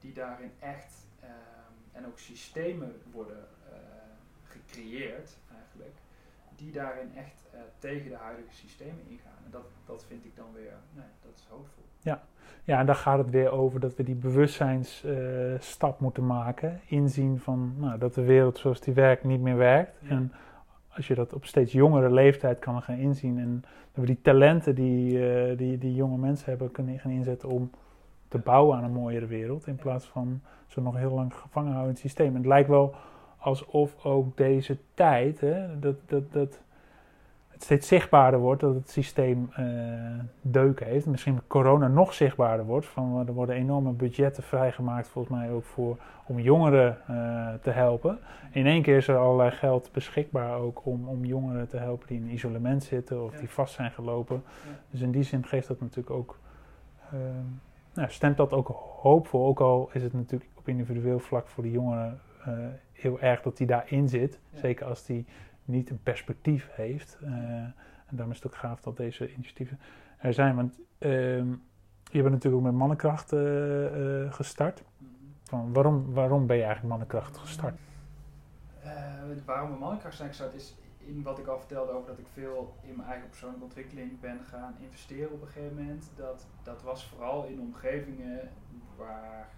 [0.00, 1.32] die daarin echt ehm,
[1.92, 3.78] en ook systemen worden eh,
[4.70, 5.96] gecreëerd eigenlijk,
[6.56, 9.38] die daarin echt eh, tegen de huidige systemen ingaan.
[9.44, 11.84] En dat, dat vind ik dan weer, nee, dat is hoopvol.
[12.64, 16.80] Ja, en daar gaat het weer over dat we die bewustzijnsstap moeten maken.
[16.86, 19.92] Inzien van nou, dat de wereld zoals die werkt niet meer werkt.
[20.02, 20.08] Ja.
[20.08, 20.32] En
[20.88, 23.38] als je dat op steeds jongere leeftijd kan gaan inzien.
[23.38, 23.60] En
[23.92, 27.70] dat we die talenten die, eh, die, die jonge mensen hebben kunnen gaan inzetten om
[28.28, 29.66] te bouwen aan een mooiere wereld.
[29.66, 32.28] In plaats van ze nog heel lang gevangen houden in het systeem.
[32.28, 32.94] En het lijkt wel
[33.40, 36.58] alsof ook deze tijd, hè, dat, dat, dat
[37.48, 39.64] het steeds zichtbaarder wordt dat het systeem eh
[40.42, 41.06] deuk heeft.
[41.06, 42.86] Misschien met corona nog zichtbaarder wordt.
[42.86, 48.18] Van, er worden enorme budgetten vrijgemaakt, volgens mij ook voor, om jongeren eh, te helpen.
[48.52, 52.18] In één keer is er allerlei geld beschikbaar ook om, om jongeren te helpen die
[52.20, 53.38] in isolement zitten of Ja.
[53.38, 54.42] die vast zijn gelopen.
[54.44, 54.70] Ja.
[54.90, 56.38] Dus in die zin geeft dat natuurlijk ook,
[57.10, 57.18] eh,
[57.94, 58.68] nou, stemt dat ook
[59.00, 59.46] hoopvol.
[59.46, 62.54] Ook al is het natuurlijk op individueel vlak voor de jongeren eh,
[63.00, 64.38] heel erg dat die daarin zit.
[64.50, 64.58] Ja.
[64.58, 65.26] Zeker als die
[65.64, 67.18] niet een perspectief heeft.
[67.22, 69.78] Eh, en daarom is het ook gaaf dat deze initiatieven
[70.18, 70.56] er zijn.
[70.56, 71.48] Want ehm,
[72.10, 74.82] je bent natuurlijk ook met mannenkracht eh, eh, gestart.
[74.98, 75.10] Mhm.
[75.44, 77.78] Van waarom, waarom ben je eigenlijk mannenkracht gestart?
[79.44, 82.74] Waarom een mannenkracht zijn gestart is in wat ik al vertelde over dat ik veel
[82.82, 86.10] in mijn eigen persoonlijke ontwikkeling ben gaan investeren op een gegeven moment.
[86.16, 88.48] Dat, dat was vooral in omgevingen
[88.96, 89.48] waar,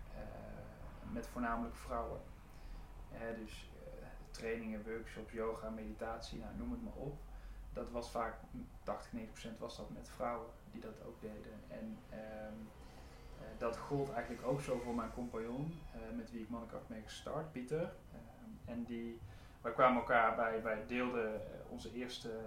[1.13, 2.19] met voornamelijk vrouwen.
[3.37, 7.19] Dus eh, trainingen, workshops, yoga, meditatie, nou, noem het maar op.
[7.73, 8.35] Dat was vaak,
[8.83, 9.11] 80,
[9.55, 11.61] 90% was dat met vrouwen die dat ook deden.
[11.69, 12.55] En ehm,
[13.39, 17.03] eh, dat gold eigenlijk ook zo voor mijn compagnon, eh, met wie ik Mannenkracht mee
[17.03, 17.93] gestart, Pieter.
[18.13, 19.21] Ehm, en die,
[19.61, 22.41] wij kwamen elkaar bij, wij deelden onze eerste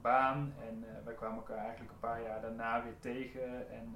[0.00, 3.70] baan en wij kwamen elkaar eigenlijk een paar jaar daarna weer tegen.
[3.70, 3.94] En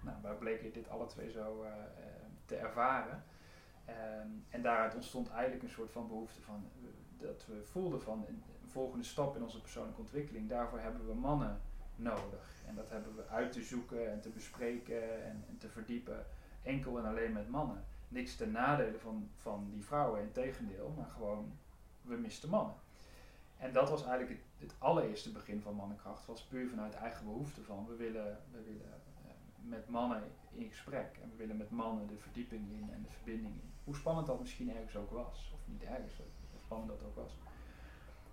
[0.00, 1.64] nou, wij bleken dit alle twee zo
[2.44, 3.24] te ervaren.
[3.84, 6.68] Ehm, en daaruit ontstond eigenlijk een soort van behoefte van
[7.18, 10.48] dat we voelden van een volgende stap in onze persoonlijke ontwikkeling.
[10.48, 11.60] Daarvoor hebben we mannen
[11.96, 12.62] nodig.
[12.66, 16.26] En dat hebben we uit te zoeken en te bespreken en, te verdiepen.
[16.62, 17.84] Enkel en alleen met mannen.
[18.08, 21.52] Niks ten nadele van, van die vrouwen, in tegendeel, maar gewoon,
[22.02, 22.74] we misten mannen.
[23.58, 26.26] En dat was eigenlijk het, het, allereerste begin van mannenkracht.
[26.26, 28.92] was puur vanuit eigen behoefte van, we willen, we willen
[29.24, 29.30] eh,
[29.62, 31.18] met mannen in gesprek.
[31.22, 33.73] En we willen met mannen de verdieping in en de verbinding in.
[33.84, 35.52] Hoe spannend dat misschien ergens ook was.
[35.54, 37.38] Of niet ergens, hoe spannend dat ook was.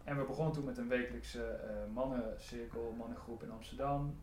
[0.03, 4.15] En we begonnen toen met een wekelijkse uh, mannencirkel, mannengroep in Amsterdam.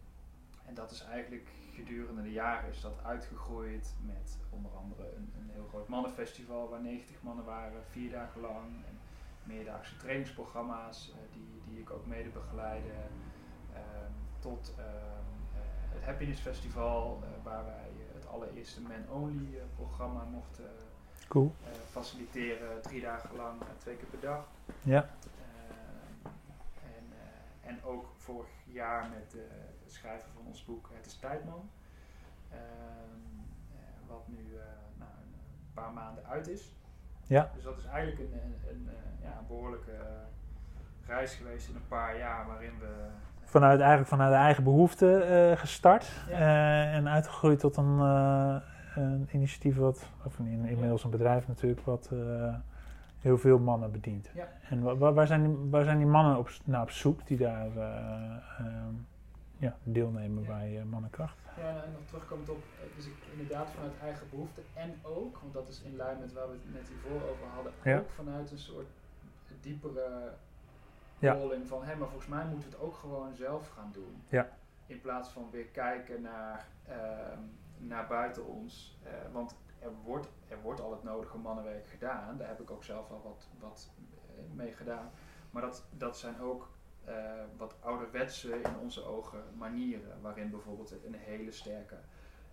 [0.64, 5.50] En dat is eigenlijk gedurende de jaren is dat uitgegroeid met onder andere een, een
[5.50, 8.66] heel groot mannenfestival waar 90 mannen waren, vier dagen lang.
[8.86, 8.98] En
[9.42, 12.92] meerdaagse trainingsprogramma's uh, die, die ik ook mede begeleide.
[13.74, 14.88] Ehm, tot ehm,
[15.54, 15.60] eh,
[15.94, 20.70] het Happiness Festival waar wij het allereerste Man Only programma mochten
[21.28, 21.52] cool.
[21.90, 22.82] faciliteren.
[22.82, 24.44] Drie dagen lang, twee keer per dag.
[24.82, 25.08] Ja.
[27.62, 29.32] En ook vorig jaar met
[29.82, 31.70] het schrijven van ons boek Het is Tijdman.
[32.50, 32.58] Eh,
[34.06, 34.58] wat nu
[34.96, 36.72] nou, een paar maanden uit is.
[37.26, 37.50] Ja.
[37.54, 38.88] Dus dat is eigenlijk een, een, een
[39.22, 39.96] ja, behoorlijke
[41.06, 43.06] reis geweest in een paar jaar waarin we
[43.44, 47.98] vanuit, eigenlijk vanuit de eigen behoefte gestart en uitgegroeid tot een,
[48.98, 52.10] een initiatief wat, of inmiddels een bedrijf natuurlijk, wat
[53.20, 54.30] heel veel mannen bedient.
[54.34, 54.48] Ja.
[54.68, 57.68] En waar, waar, zijn die, waar zijn die mannen op, naar op zoek die daar
[57.76, 58.86] uh,
[59.58, 61.36] ja, deelnemen bij uh, Mannenkracht?
[61.56, 65.52] Ja, en nog terugkomt op, eh, dus ik, inderdaad vanuit eigen behoefte en ook, want
[65.52, 68.58] dat is in lijn met waar we het net hiervoor over hadden, ook vanuit een
[68.58, 68.86] soort
[69.60, 70.32] diepere
[71.20, 74.22] rolling van, hé, maar volgens mij moeten we het ook gewoon zelf gaan doen.
[74.28, 74.48] Ja.
[74.86, 77.38] In plaats van weer kijken naar, ehm,
[77.80, 78.98] naar buiten ons.
[79.32, 82.36] want er wordt, er wordt al het nodige mannenwerk gedaan.
[82.36, 83.90] Daar heb ik ook zelf al wat, wat
[84.26, 85.10] eh, mee gedaan.
[85.50, 86.68] Maar dat, dat zijn ook
[87.08, 87.14] uh,
[87.56, 90.20] wat ouderwetse in onze ogen manieren.
[90.20, 91.94] Waarin bijvoorbeeld een hele sterke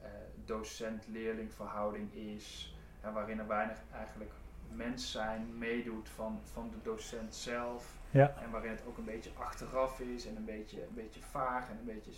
[0.02, 0.08] uh,
[0.46, 2.78] docent-leerling verhouding is.
[3.02, 4.32] En waarin er weinig eigenlijk
[4.70, 8.00] mens zijn meedoet van, van de docent zelf.
[8.12, 8.36] Ja.
[8.42, 11.78] En waarin het ook een beetje achteraf is en een beetje, een beetje vaag en
[11.78, 12.12] een beetje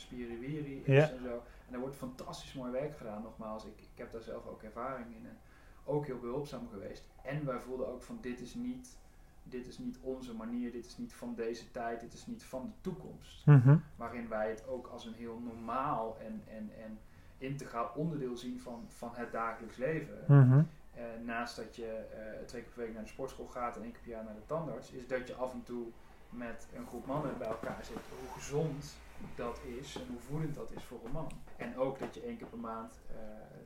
[0.00, 1.10] spiriwiri is ja.
[1.10, 1.42] en zo.
[1.68, 3.64] En er wordt fantastisch mooi werk gedaan, nogmaals.
[3.64, 5.38] Ik, ik heb daar zelf ook ervaring in en
[5.84, 7.04] ook heel behulpzaam geweest.
[7.22, 8.96] En wij voelden ook van dit is niet,
[9.42, 12.62] dit is niet onze manier, dit is niet van deze tijd, dit is niet van
[12.66, 13.46] de toekomst.
[13.46, 13.76] Mhm.
[13.96, 16.98] Waarin wij het ook als een heel normaal en, en, en
[17.38, 20.24] integraal onderdeel zien van, van het dagelijks leven.
[20.26, 20.62] Mhm.
[20.94, 23.92] Eh, naast dat je uh, twee keer per week naar de sportschool gaat en één
[23.92, 25.86] keer per jaar naar de tandarts, is dat je af en toe
[26.30, 27.96] met een groep mannen bij elkaar zit.
[28.20, 28.96] Hoe gezond
[29.34, 31.30] dat is en hoe voedend dat is voor een man.
[31.56, 33.16] En ook dat je één keer per maand uh,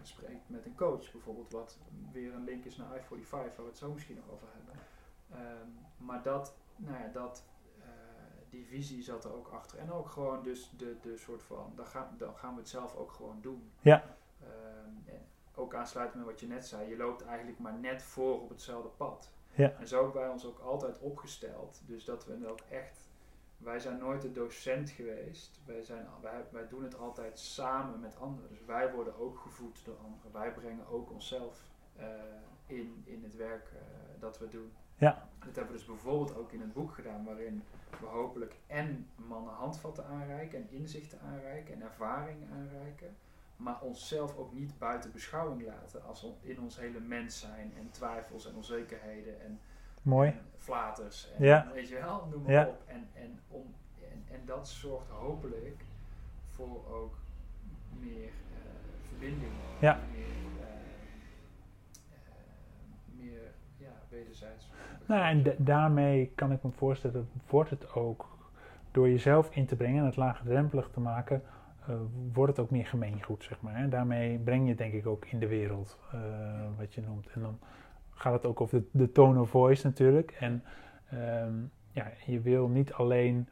[0.03, 1.79] spreekt met een coach, bijvoorbeeld, wat
[2.13, 4.75] weer een link is naar I-45, waar we het zo misschien nog over hebben.
[5.61, 7.45] Um, maar dat, nou ja, dat,
[7.79, 7.85] uh,
[8.49, 9.79] die visie zat er ook achter.
[9.79, 12.97] En ook gewoon dus de, de soort van, dan gaan, dan gaan we het zelf
[12.97, 13.73] ook gewoon doen.
[13.81, 14.05] Ja.
[14.43, 15.05] Um,
[15.55, 18.89] ook aansluitend met wat je net zei, je loopt eigenlijk maar net voor op hetzelfde
[18.89, 19.33] pad.
[19.55, 19.71] Ja.
[19.71, 21.83] En zo hebben wij ons ook altijd opgesteld.
[21.87, 23.04] Dus dat we ook echt
[23.57, 25.61] wij zijn nooit de docent geweest.
[25.65, 28.51] Wij, zijn, wij, wij doen het altijd samen met anderen.
[28.51, 30.33] Dus wij worden ook gevoed door anderen.
[30.33, 31.63] Wij brengen ook onszelf
[31.99, 32.05] uh,
[32.67, 33.81] in, in het werk uh,
[34.21, 34.73] dat we doen.
[34.99, 35.29] Ja.
[35.39, 37.63] Dat hebben we dus bijvoorbeeld ook in het boek gedaan, waarin
[38.01, 43.17] we hopelijk en mannen handvatten aanreiken, en inzichten aanreiken, en ervaringen aanreiken.
[43.57, 47.91] Maar onszelf ook niet buiten beschouwing laten als on, in ons hele mens zijn en
[47.91, 49.61] twijfels en onzekerheden en
[50.05, 50.29] Mooi.
[50.29, 51.33] En flaters.
[51.39, 51.67] En, ja.
[51.75, 52.83] Weet je wel, noem maar op.
[52.87, 55.85] En, en, om, en, en, dat zorgt hopelijk
[56.49, 57.15] voor ook
[58.01, 58.31] meer uh,
[59.09, 59.53] verbinding.
[59.81, 59.99] Ja.
[60.13, 60.27] Meer,
[60.59, 60.67] uh,
[62.11, 64.71] uh, meer ja, wederzijds.
[65.07, 68.29] Nou, en daarmee kan ik me voorstellen, wordt het ook
[68.91, 71.43] door jezelf in te brengen en het laagdrempelig te maken,
[72.33, 73.77] wordt het ook meer gemeengoed, zeg maar.
[73.77, 73.89] Hè?
[73.89, 75.99] Daarmee breng je het denk ik ook in de wereld,
[76.77, 77.29] wat je noemt.
[77.33, 77.59] En dan
[78.15, 80.37] gaat het ook over de, de tone of voice natuurlijk.
[80.41, 80.63] En
[81.45, 83.49] um, ja, je wil niet alleen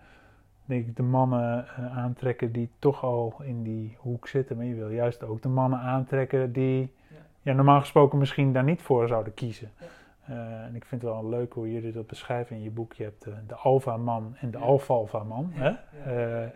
[0.64, 4.74] denk ik, de mannen uh, aantrekken die toch al in die hoek zitten, maar je
[4.74, 7.16] wil juist ook de mannen aantrekken die ja.
[7.42, 9.70] ja normaal gesproken misschien daar niet voor zouden kiezen.
[9.80, 9.86] Ja.
[10.26, 12.92] Eh, en ik vind het wel leuk hoe jullie dat beschrijven in je boek.
[12.92, 14.64] Je hebt de, de alfa-man en de ja.
[14.64, 15.52] alfalfa-man.
[15.54, 16.50] Ja, hè?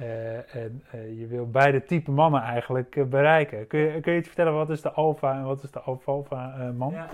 [0.00, 0.82] Uh, en
[1.16, 3.66] je wil beide type mannen eigenlijk bereiken.
[3.66, 6.92] Kun je, kun je iets vertellen, wat is de alfa en wat is de alfalfa-man?
[6.92, 7.08] Ja.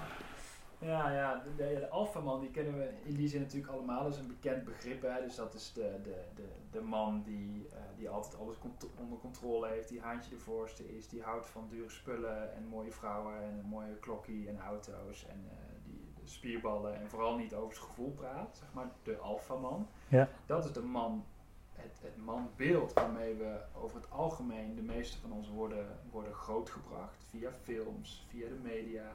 [0.78, 4.02] Ja, ja, de, de, de alfaman die kennen we in die zin natuurlijk allemaal.
[4.02, 5.02] Dat is een bekend begrip.
[5.02, 5.22] Hè?
[5.22, 8.56] Dus dat is de, de, de, de man die, uh, die altijd alles
[8.96, 12.92] onder controle heeft, die haantje de voorste is, die houdt van dure spullen en mooie
[12.92, 15.52] vrouwen en een mooie klokkie en auto's en uh,
[15.84, 18.56] die spierballen en vooral niet over zijn gevoel praat.
[18.56, 19.88] Zeg maar de alfaman.
[20.08, 20.28] Ja.
[20.46, 21.24] Dat is de man,
[21.72, 27.24] het, het manbeeld waarmee we over het algemeen de meeste van ons worden, worden grootgebracht.
[27.28, 29.12] Via films, via de media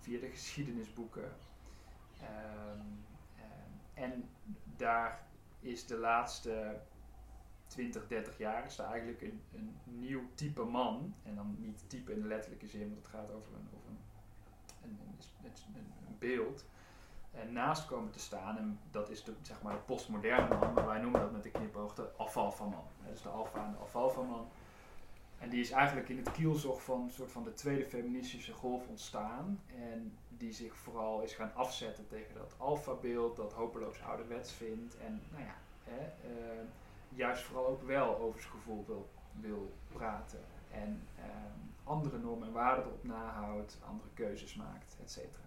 [0.00, 1.32] via de geschiedenisboeken.
[2.22, 4.28] Um, um, en
[4.76, 5.26] daar
[5.60, 6.80] is de laatste
[7.68, 9.42] 20, 30 jaar is er eigenlijk een,
[9.84, 11.14] nieuw type man.
[11.22, 14.98] En dan niet type in de letterlijke zin, want het gaat over een, over een,
[15.74, 16.64] een, een, beeld.
[17.30, 18.58] En naast komen te staan.
[18.58, 21.50] En dat is de, zeg maar de postmoderne man, maar wij noemen dat met de
[21.50, 22.84] knipoog de alfalfa man.
[23.10, 24.48] Dus de alfa de alfalfa man.
[25.38, 29.60] En die is eigenlijk in het kielzog van, soort van de tweede feministische golf ontstaan.
[29.76, 34.96] En die zich vooral is gaan afzetten tegen dat alfabeeld, dat hopeloos ouderwets vindt.
[34.96, 36.60] En nou ja, hè, uh,
[37.08, 39.08] juist vooral ook wel over zijn gevoel wil,
[39.40, 40.40] wil praten.
[40.72, 41.24] En uh,
[41.84, 45.46] andere normen en waarden erop nahoudt, andere keuzes maakt, et cetera.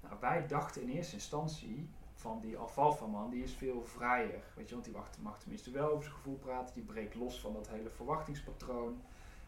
[0.00, 4.42] Nou, wij dachten in eerste instantie van die alfalfa-man, die is veel vrijer.
[4.54, 7.52] Weet je, want die mag tenminste wel over zijn gevoel praten, die breekt los van
[7.52, 9.02] dat hele verwachtingspatroon.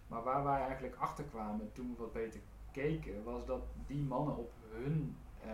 [0.07, 2.41] Maar waar wij eigenlijk achter kwamen toen we wat beter
[2.73, 5.51] keken, was dat die mannen op hun, uh,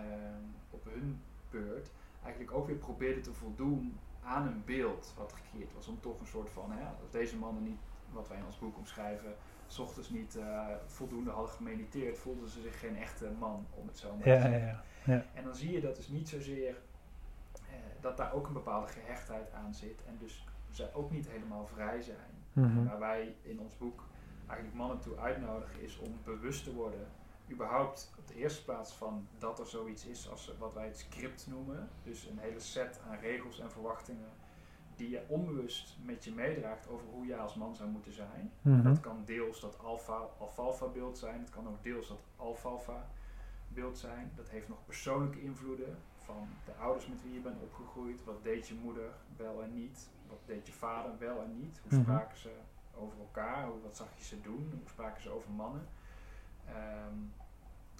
[0.70, 1.90] op hun beurt
[2.22, 5.88] eigenlijk ook weer probeerden te voldoen aan een beeld wat gecreëerd was.
[5.88, 7.80] Om toch een soort van, hè, als deze mannen niet,
[8.12, 9.34] wat wij in ons boek omschrijven,
[9.66, 13.98] s ochtends niet uh, voldoende hadden gemediteerd, voelden ze zich geen echte man, om het
[13.98, 14.60] zo maar te ja, zeggen.
[14.60, 15.24] Ja, ja.
[15.34, 16.76] En dan zie je dat dus niet zozeer
[17.54, 21.66] uh, dat daar ook een bepaalde gehechtheid aan zit en dus zij ook niet helemaal
[21.66, 22.44] vrij zijn.
[22.52, 22.86] Mm -hmm.
[22.86, 24.07] Waar wij in ons boek
[24.48, 27.08] eigenlijk mannen toe uitnodigen is om bewust te worden,
[27.50, 31.46] überhaupt op de eerste plaats van dat er zoiets is als wat wij het script
[31.46, 31.88] noemen.
[32.02, 34.30] Dus een hele set aan regels en verwachtingen
[34.96, 38.52] die je onbewust met je meedraagt over hoe jij als man zou moeten zijn.
[38.62, 38.82] Mm -hmm.
[38.82, 39.78] Dat kan deels dat
[40.38, 43.06] alfalfa beeld zijn, het kan ook deels dat alfalfa
[43.68, 44.30] beeld zijn.
[44.34, 48.24] Dat heeft nog persoonlijke invloeden van de ouders met wie je bent opgegroeid.
[48.24, 50.08] Wat deed je moeder wel en niet?
[50.28, 51.80] Wat deed je vader wel en niet?
[51.88, 52.50] Hoe spraken ze
[52.98, 55.88] over elkaar, hoe, wat zag je ze doen, hoe spraken ze over mannen.
[56.68, 57.32] Um,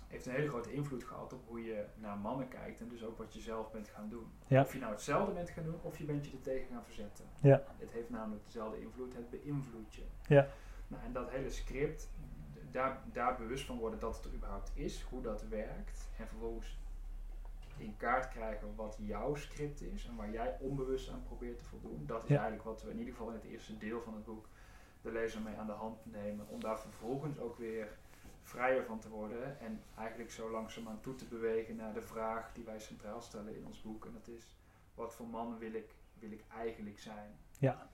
[0.08, 3.18] heeft een hele grote invloed gehad op hoe je naar mannen kijkt en dus ook
[3.18, 4.26] wat je zelf bent gaan doen.
[4.46, 4.60] Ja.
[4.60, 7.24] Of je nou hetzelfde bent gaan doen of je bent je er tegen gaan verzetten.
[7.40, 7.62] Ja.
[7.78, 10.04] Het heeft namelijk dezelfde invloed, het beïnvloedt je.
[10.26, 10.48] Ja.
[10.88, 12.08] Nou, en dat hele script,
[12.70, 16.78] daar, daar bewust van worden dat het er überhaupt is, hoe dat werkt en vervolgens
[17.76, 22.04] in kaart krijgen wat jouw script is en waar jij onbewust aan probeert te voldoen.
[22.06, 22.34] Dat is Ja.
[22.34, 24.48] eigenlijk wat we in ieder geval in het eerste deel van het boek
[25.08, 26.46] de lezer mee aan de hand nemen.
[26.48, 27.88] Om daar vervolgens ook weer
[28.42, 32.64] vrijer van te worden en eigenlijk zo langzaamaan toe te bewegen naar de vraag die
[32.64, 34.04] wij centraal stellen in ons boek.
[34.04, 34.54] En dat is,
[34.94, 37.30] wat voor man wil ik, wil ik eigenlijk zijn?
[37.58, 37.88] Ja.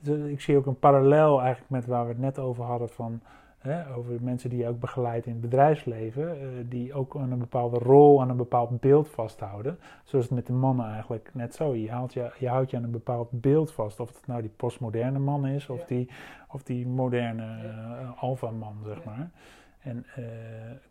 [0.00, 3.20] Dus ik zie ook een parallel eigenlijk met waar we het net over hadden van
[3.58, 7.38] hè, over mensen die je ook begeleidt in het bedrijfsleven, uh, die ook aan een
[7.38, 9.78] bepaalde rol, aan een bepaald beeld vasthouden.
[10.04, 11.74] Zoals het met de mannen eigenlijk net zo.
[11.74, 14.00] Je, haalt je, je houdt je aan een bepaald beeld vast.
[14.00, 15.86] Of het nou die postmoderne man is, of, Ja.
[15.86, 16.08] die,
[16.48, 19.02] of die moderne uh, alfa-man, zeg Ja.
[19.04, 19.30] maar.
[19.78, 20.24] En uh,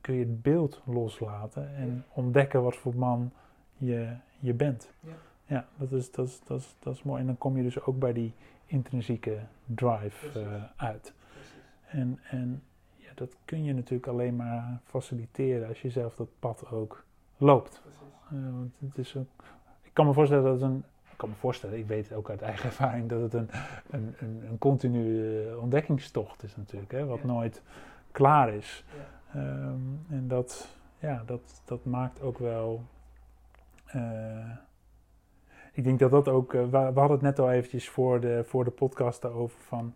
[0.01, 3.31] kun je het beeld loslaten en ontdekken wat voor man
[3.77, 4.07] je,
[4.39, 4.91] je bent.
[4.99, 5.09] Ja.
[5.47, 7.19] Ja, dat is, dat, is, dat, is, dat is mooi.
[7.21, 8.33] En dan kom je dus ook bij die
[8.65, 10.29] intrinsieke drive
[10.75, 11.13] uit.
[11.95, 12.63] En, en
[12.95, 17.05] ja, dat kun je natuurlijk alleen maar faciliteren als je zelf dat pad ook
[17.37, 17.81] loopt.
[17.81, 18.01] Precies.
[18.33, 19.43] Uh, want het is ook,
[19.81, 20.83] ik kan me voorstellen dat het een.
[21.11, 23.49] Ik kan me voorstellen, ik weet ook uit eigen ervaring dat het een,
[23.89, 27.25] een, een, een continue ontdekkingstocht is natuurlijk, hè, wat Ja.
[27.25, 27.61] nooit
[28.11, 28.85] klaar is.
[29.33, 29.41] Ja.
[29.69, 32.83] Um, en dat, ja, dat, dat maakt ook wel.
[33.95, 34.49] Uh,
[35.71, 36.53] ik denk dat dat ook.
[36.53, 39.93] Uh, we, we, hadden het net al eventjes voor de, voor de podcast daarover van.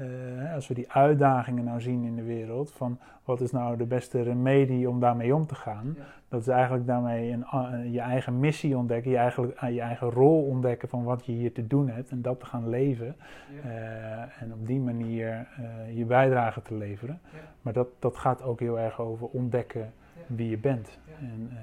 [0.00, 3.84] Uh, als we die uitdagingen nou zien in de wereld, van wat is nou de
[3.84, 5.94] beste remedie om daarmee om te gaan?
[5.96, 6.04] Ja.
[6.28, 10.42] Dat is eigenlijk daarmee een, uh, je eigen missie ontdekken, je, eigenlijk, je eigen rol
[10.42, 13.16] ontdekken van wat je hier te doen hebt en dat te gaan leven.
[13.62, 13.70] Ja.
[13.70, 15.46] Uh, en op die manier
[15.94, 17.20] je bijdrage te leveren.
[17.32, 17.38] Ja.
[17.62, 19.92] Maar dat, dat gaat ook heel erg over ontdekken
[20.26, 20.98] wie je bent.
[21.20, 21.58] En uh,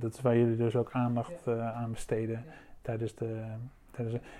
[0.00, 2.44] dat is waar jullie dus ook aandacht uh, aan besteden
[2.82, 3.42] tijdens de.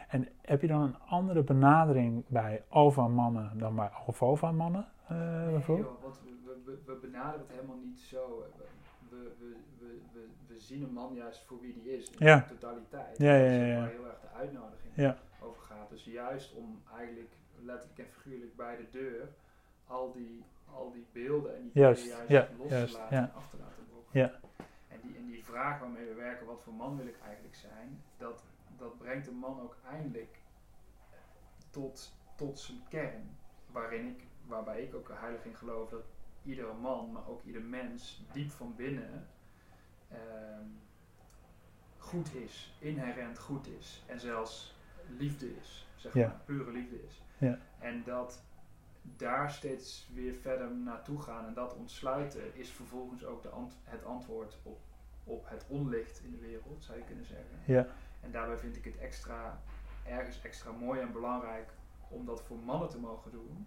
[0.08, 4.86] En heb je dan een andere benadering bij alfa-mannen dan bij alfalfa-mannen?
[5.12, 5.88] Uh, Nee, bijvoorbeeld?
[5.88, 8.44] joh, want we, we, we benaderen het helemaal niet zo.
[9.08, 12.36] we, we, we, we, we zien een man juist voor wie die is, in Ja.
[12.48, 13.18] de totaliteit.
[13.18, 15.16] Ja, ja, waar heel erg de uitnodiging Ja.
[15.42, 15.90] over gaat.
[15.90, 17.30] Dus juist om eigenlijk
[17.62, 19.28] letterlijk en figuurlijk bij de deur
[19.86, 20.44] al die,
[20.74, 23.22] al die beelden en die Juist, juist ja, los juist, te laten ja.
[23.22, 24.20] en af te laten brokken.
[24.20, 24.32] Ja.
[24.88, 28.02] En, die, en die vraag waarmee we werken, wat voor man wil ik eigenlijk zijn,
[28.16, 28.42] dat,
[28.78, 30.38] dat brengt een man ook eindelijk
[31.70, 33.36] tot, tot zijn kern.
[33.66, 36.04] Waarin ik, waarbij ik ook heilig in geloof dat
[36.42, 39.26] iedere man, maar ook ieder mens, diep van binnen
[40.08, 40.66] ehm,
[41.98, 44.02] goed is, inherent goed is.
[44.06, 44.74] En zelfs
[45.08, 46.26] liefde is, zeg Ja.
[46.26, 47.22] maar, pure liefde is.
[47.38, 47.58] Ja.
[47.78, 48.42] En dat
[49.02, 54.04] daar steeds weer verder naartoe gaan en dat ontsluiten is vervolgens ook de ant- het
[54.04, 54.78] antwoord op,
[55.24, 57.58] op het onlicht in de wereld, zou je kunnen zeggen.
[57.66, 57.86] Ja.
[58.22, 59.60] En daarbij vind ik het extra,
[60.06, 61.72] ergens extra mooi en belangrijk
[62.08, 63.66] om dat voor mannen te mogen doen,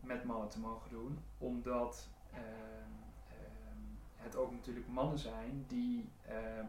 [0.00, 2.42] met mannen te mogen doen, omdat ehm,
[3.28, 3.78] ehm,
[4.16, 6.66] het ook natuurlijk mannen zijn die ehm,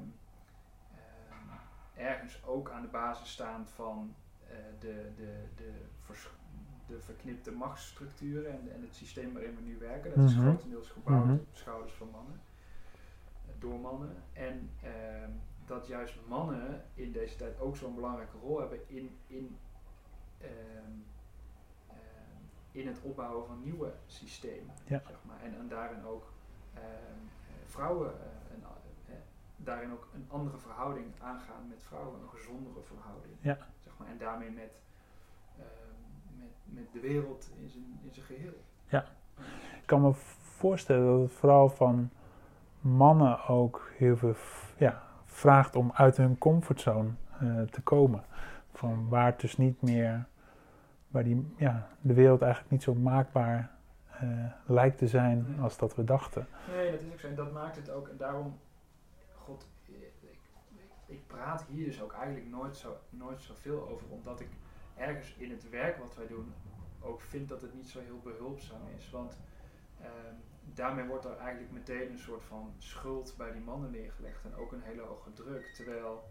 [1.96, 4.16] ergens ook aan de basis staan van
[4.48, 6.30] eh, de, de, de, vers-
[6.88, 10.16] de verknipte machtsstructuren en, en het systeem waarin we nu werken.
[10.18, 10.48] Dat is Mhm.
[10.48, 11.34] grotendeels gebouwd Mhm.
[11.34, 12.42] op de schouders van mannen,
[13.46, 14.24] eh, door mannen.
[14.34, 14.70] En
[15.70, 19.58] dat juist mannen in deze tijd ook zo'n belangrijke rol hebben in, in,
[20.38, 20.52] ehm,
[21.88, 22.42] ehm,
[22.72, 24.76] in het opbouwen van nieuwe systemen.
[24.86, 25.02] Ja.
[25.08, 25.42] Zeg maar.
[25.44, 26.32] en, en daarin ook
[26.74, 28.64] ehm, eh, vrouwen, eh, een,
[29.06, 29.14] eh,
[29.56, 33.36] daarin ook een andere verhouding aangaan met vrouwen, een gezondere verhouding.
[33.42, 33.58] Ja.
[33.84, 34.08] Zeg maar.
[34.08, 34.82] En daarmee met,
[36.38, 38.64] met, met de wereld in zijn, in zijn geheel.
[39.82, 42.10] Ik kan me voorstellen dat het vooral van
[42.80, 44.36] mannen ook heel veel
[44.78, 45.09] ja,
[45.40, 47.10] vraagt om uit hun comfortzone
[47.40, 48.24] eh, te komen.
[48.74, 50.26] Van waar het dus niet meer,
[51.08, 53.72] waar die, ja, de wereld eigenlijk niet zo maakbaar
[54.20, 55.60] eh, lijkt te zijn Nee.
[55.62, 56.48] als dat we dachten.
[56.76, 57.28] Nee, dat is ook zo.
[57.28, 58.08] En dat maakt het ook.
[58.08, 58.60] En daarom,
[59.34, 60.40] god, ik, ik,
[61.06, 64.08] ik praat hier dus ook eigenlijk nooit, zo, nooit zoveel over.
[64.10, 64.50] Omdat ik
[64.96, 66.54] ergens in het werk wat wij doen
[67.02, 69.10] ook vind dat het niet zo heel behulpzaam is.
[69.10, 69.40] Want
[70.02, 70.36] ehm,
[70.74, 74.44] daarmee wordt er eigenlijk meteen een soort van schuld bij die mannen neergelegd.
[74.46, 75.66] En ook een hele hoge druk.
[75.66, 76.24] Terwijl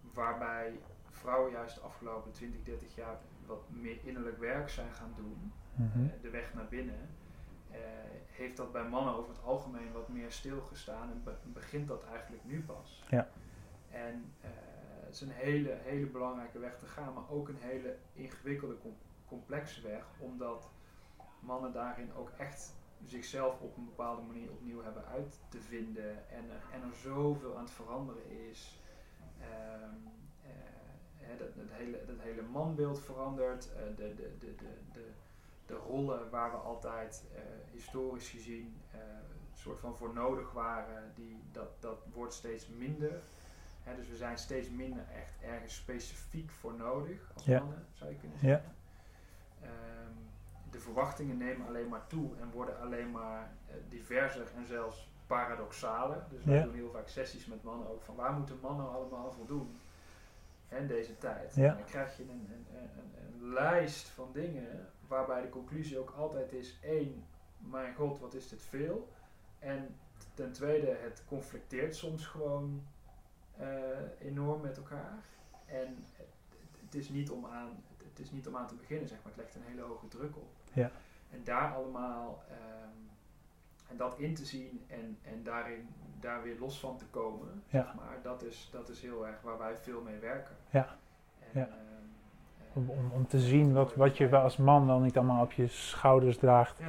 [0.00, 5.52] waarbij vrouwen juist de afgelopen 20, 30 jaar wat meer innerlijk werk zijn gaan doen
[5.74, 6.04] Mhm.
[6.04, 7.08] eh, de weg naar binnen,
[7.70, 7.78] eh,
[8.30, 12.44] heeft dat bij mannen over het algemeen wat meer stilgestaan en be- begint dat eigenlijk
[12.44, 13.04] nu pas.
[13.10, 13.28] Ja.
[13.90, 14.50] En eh,
[15.04, 18.98] het is een hele, hele belangrijke weg te gaan, maar ook een hele ingewikkelde, com-
[19.26, 20.70] complexe weg, omdat
[21.40, 22.74] mannen daarin ook echt
[23.04, 27.56] zichzelf op een bepaalde manier opnieuw hebben uit te vinden en er, en er zoveel
[27.56, 28.80] aan het veranderen is.
[29.40, 29.94] Ehm,
[31.16, 35.10] hè, dat, dat, hele, dat hele manbeeld verandert, eh, de, de, de, de, de,
[35.66, 37.40] de rollen waar we altijd eh,
[37.72, 43.22] historisch gezien een soort van voor nodig waren, die, dat, dat wordt steeds minder.
[43.96, 47.58] Dus we zijn steeds minder echt ergens specifiek voor nodig als Ja.
[47.58, 48.46] mannen, zou je kunnen Ja.
[48.46, 48.74] zeggen.
[50.76, 56.24] De verwachtingen nemen alleen maar toe en worden alleen maar eh, diverser en zelfs paradoxaler.
[56.30, 56.62] Dus wij Ja.
[56.62, 59.80] doen heel vaak sessies met mannen ook van waar moeten mannen allemaal voldoen
[60.68, 61.54] in deze tijd.
[61.54, 61.70] Ja.
[61.70, 66.10] En dan krijg je een, een, een, een, lijst van dingen waarbij de conclusie ook
[66.10, 67.24] altijd is: één,
[67.58, 69.08] mijn god, wat is dit veel?
[69.58, 69.96] En
[70.34, 72.82] ten tweede, het conflicteert soms gewoon
[73.56, 73.68] eh,
[74.18, 75.24] enorm met elkaar.
[75.66, 76.28] En het,
[76.84, 79.32] het is niet om aan, het is niet om aan te beginnen, zeg maar.
[79.32, 80.55] Het legt een hele hoge druk op.
[80.76, 80.90] Ja.
[81.30, 85.88] En daar allemaal, ehm, en dat in te zien en, en daarin,
[86.20, 87.82] daar weer los van te komen, Ja.
[87.84, 90.56] zeg maar, dat is, dat is heel erg waar wij veel mee werken.
[90.70, 90.96] Ja.
[91.40, 91.66] En, Ja.
[91.66, 95.42] ehm, eh, Om, om, om te zien wat, wat je als man wel niet allemaal
[95.42, 96.78] op je schouders draagt.
[96.78, 96.86] Ja.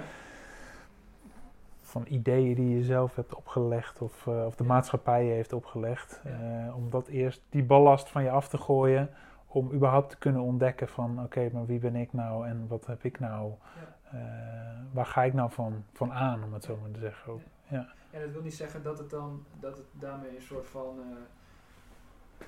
[1.82, 6.22] Van ideeën die je zelf hebt opgelegd of, eh, of de maatschappij je heeft opgelegd.
[6.24, 9.10] Eh, om dat eerst, die ballast van je af te gooien.
[9.48, 13.04] Om überhaupt te kunnen ontdekken van oké, maar wie ben ik nou en wat heb
[13.04, 13.54] ik nou?
[13.76, 13.96] Ja.
[14.20, 17.32] eh, waar ga ik nou van, van aan, om het zo maar te zeggen.
[17.32, 17.42] Ook.
[17.68, 17.94] Ja.
[18.12, 22.48] En dat wil niet zeggen dat het dan dat het daarmee een soort van eh,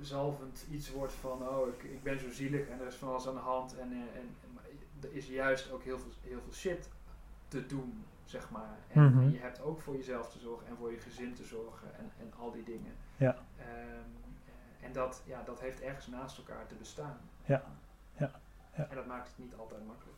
[0.00, 3.28] zalvend iets wordt van oh ik, ik ben zo zielig en er is van alles
[3.28, 4.28] aan de hand en, en,
[5.02, 6.90] er is juist ook heel veel, heel veel shit
[7.48, 9.18] te doen zeg maar en, Mhm.
[9.22, 12.10] en je hebt ook voor jezelf te zorgen en voor je gezin te zorgen en,
[12.20, 13.36] en al die dingen Ja.
[13.58, 14.25] Ehm, eh,
[14.80, 17.62] en dat, ja, dat heeft ergens naast elkaar te bestaan Ja.
[18.18, 18.30] Ja.
[18.76, 18.86] Ja.
[18.88, 20.14] en dat maakt het niet altijd makkelijk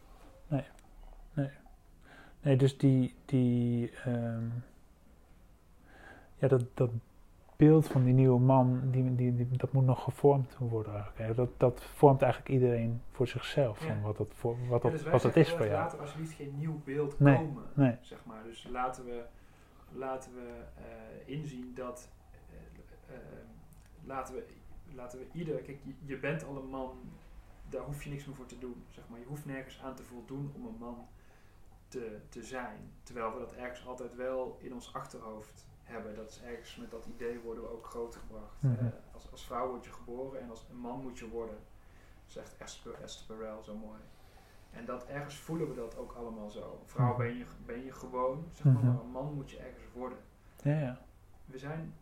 [2.41, 4.45] Nee, dus die, die ehm,
[6.35, 6.91] ja, dat, dat
[7.57, 11.37] beeld van die nieuwe man, die, die, die- dat moet nog gevormd worden eigenlijk.
[11.37, 13.87] Dat, dat vormt eigenlijk iedereen voor zichzelf, Ja.
[13.87, 15.73] van wat dat, voor, wat Ja, dus wat dat is voor jou.
[15.73, 17.97] Laat er alsjeblieft geen nieuw beeld Nee, komen, nee.
[18.01, 18.43] zeg maar.
[18.43, 19.25] Dus laten we
[19.93, 22.09] laten we eh, inzien dat,
[23.09, 23.21] eh, eh,
[24.09, 24.45] laten, we,
[24.95, 26.99] laten we ieder, kijk, je, je bent al een man,
[27.69, 29.19] daar hoef je niks meer voor te doen, zeg maar.
[29.19, 31.07] Je hoeft nergens aan te voldoen om een man
[31.89, 32.93] te, te zijn.
[33.03, 36.15] Terwijl we dat ergens altijd wel in ons achterhoofd hebben.
[36.17, 38.63] Dat is ergens met dat idee worden we ook grootgebracht.
[38.63, 41.59] Eh, als, als vrouw word je geboren en als een man moet je worden.
[42.27, 43.99] Zegt Esther, Esther Perel zo mooi.
[44.71, 46.83] En dat ergens voelen we dat ook allemaal zo.
[46.85, 47.19] Vrouw Mhm.
[47.19, 48.87] ben je, ben je gewoon, zeg maar, Mhm.
[48.87, 50.19] maar een man moet je ergens worden.
[50.63, 50.99] Ja, ja.
[51.45, 51.95] We zijn,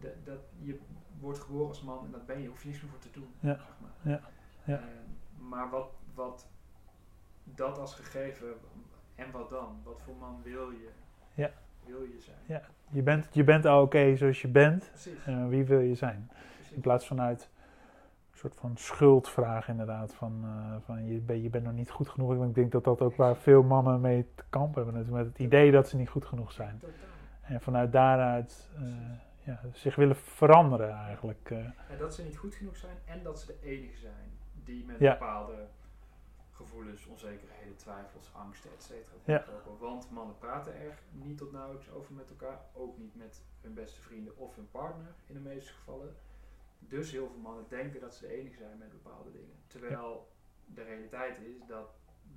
[0.00, 0.78] dat, dat, je
[1.20, 3.28] wordt geboren als man en dat ben je, hoef je niks meer voor te doen.
[3.40, 3.54] Ja.
[3.54, 4.12] Zeg maar.
[4.12, 4.20] Ja.
[4.64, 4.78] Ja.
[4.80, 5.16] En-
[5.48, 6.48] maar wat, wat
[7.44, 8.48] dat als gegeven,
[9.14, 9.80] en wat dan?
[9.84, 10.88] Wat voor man wil je,
[11.34, 11.50] Ja.
[11.84, 12.36] wil je zijn?
[12.46, 12.62] Ja.
[12.90, 14.88] Je, bent, je bent al oké zoals je bent.
[14.90, 15.24] Precies.
[15.24, 16.28] Eh, wie wil je zijn?
[16.56, 16.72] precies.
[16.72, 17.50] In plaats vanuit
[18.32, 20.14] een soort van schuldvraag inderdaad.
[20.14, 22.44] Van, eh, van je, ben, je bent nog niet goed genoeg.
[22.44, 25.12] Ik denk dat dat ook waar veel mannen mee te kampen hebben.
[25.12, 26.80] Met het idee dat ze niet goed genoeg zijn.
[27.40, 28.82] En vanuit daaruit eh,
[29.48, 31.50] ja, zich willen veranderen eigenlijk.
[31.50, 31.58] eh.
[31.90, 34.30] En dat ze niet goed genoeg zijn en dat ze de enige zijn
[34.64, 35.12] die met Ja.
[35.12, 35.66] bepaalde
[36.52, 39.16] gevoelens, onzekerheden, twijfels, angsten, et cetera.
[39.24, 39.44] Ja.
[39.78, 44.00] Want mannen praten er niet tot nauwelijks over met elkaar, ook niet met hun beste
[44.00, 46.14] vrienden of hun partner in de meeste gevallen.
[46.78, 49.54] Dus heel veel mannen denken dat ze de enige zijn met bepaalde dingen.
[49.66, 50.28] Terwijl
[50.66, 51.88] de realiteit is dat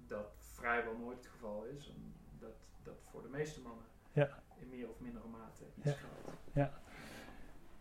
[0.08, 1.94] dat vrijwel nooit het geval is.
[2.40, 4.40] Dat dat voor de meeste mannen Ja.
[4.56, 5.96] in meer of mindere mate iets Ja.
[5.96, 6.38] geldt.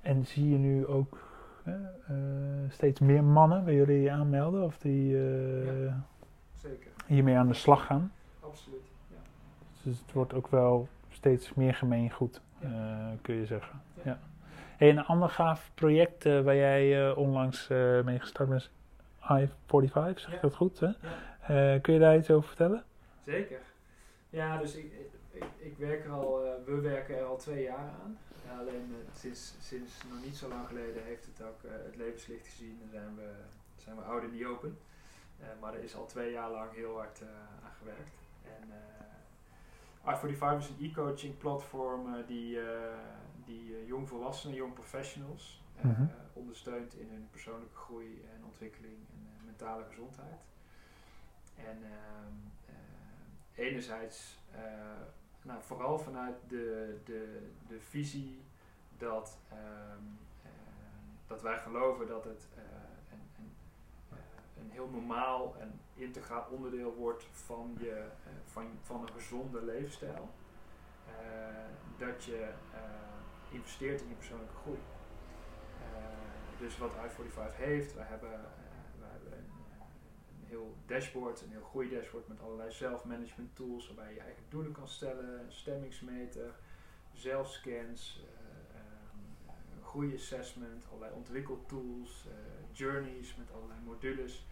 [0.03, 1.19] En zie je nu ook
[1.65, 1.81] eh, eh,
[2.69, 4.63] steeds meer mannen bij jullie aanmelden?
[4.65, 6.01] Of die eh, Ja.
[6.57, 8.13] Zeker, hiermee aan de slag gaan?
[8.41, 8.81] absoluut.
[9.09, 9.17] Ja.
[9.83, 12.67] Dus het wordt ook wel steeds meer gemeengoed, Ja.
[12.69, 13.81] eh, kun je zeggen.
[14.03, 14.19] Ja.
[14.77, 18.71] Hey, een ander gaaf project eh, waar jij eh, onlangs eh, mee gestart bent, is
[19.31, 20.81] I-45, zeg ik dat goed?
[20.81, 20.87] Hè?
[20.87, 20.95] Ja.
[21.75, 22.83] Eh, kun je daar iets over vertellen?
[23.25, 23.59] Zeker.
[24.31, 24.93] Ja, dus ik,
[25.31, 28.19] ik, ik werk er al, eh, we werken er al twee jaar aan.
[28.47, 31.97] Ja, alleen eh, sinds, sinds nog niet zo lang geleden heeft het ook eh, het
[31.97, 33.33] levenslicht gezien en zijn we,
[33.77, 34.79] zijn we oud en niet open.
[35.61, 37.23] Maar er is al twee jaar lang heel hard
[37.65, 38.19] aan gewerkt.
[38.45, 38.79] En eh
[40.05, 42.59] I45 is een e-coaching platform die,
[43.45, 46.07] die jongvolwassenen, jong professionals Mhm.
[46.33, 50.41] ondersteunt in hun persoonlijke groei en ontwikkeling en mentale gezondheid.
[51.57, 52.60] En ehm, eh,
[53.61, 54.61] enerzijds, eh,
[55.43, 58.43] nou, vooral vanuit de, de, de visie
[58.99, 60.05] dat, ehm,
[60.43, 62.63] ehm, dat wij geloven dat het eh,
[63.13, 63.53] een, een,
[64.11, 69.65] eh, een heel normaal en integraal onderdeel wordt van, je, eh, van, van een gezonde
[69.65, 70.29] levensstijl.
[71.07, 74.79] Eh, dat je eh, investeert in je persoonlijke groei.
[75.79, 78.70] Eh, dus wat I45 heeft, we hebben, eh,
[80.51, 85.53] heel dashboard, een heel groeidashboard met allerlei zelfmanagement tools waarbij je eigen doelen kan stellen,
[85.53, 86.55] stemmingsmeter,
[87.13, 94.47] zelfscans, eh, ehm, groeiassessment, allerlei ontwikkeltools, eh, journeys met allerlei modules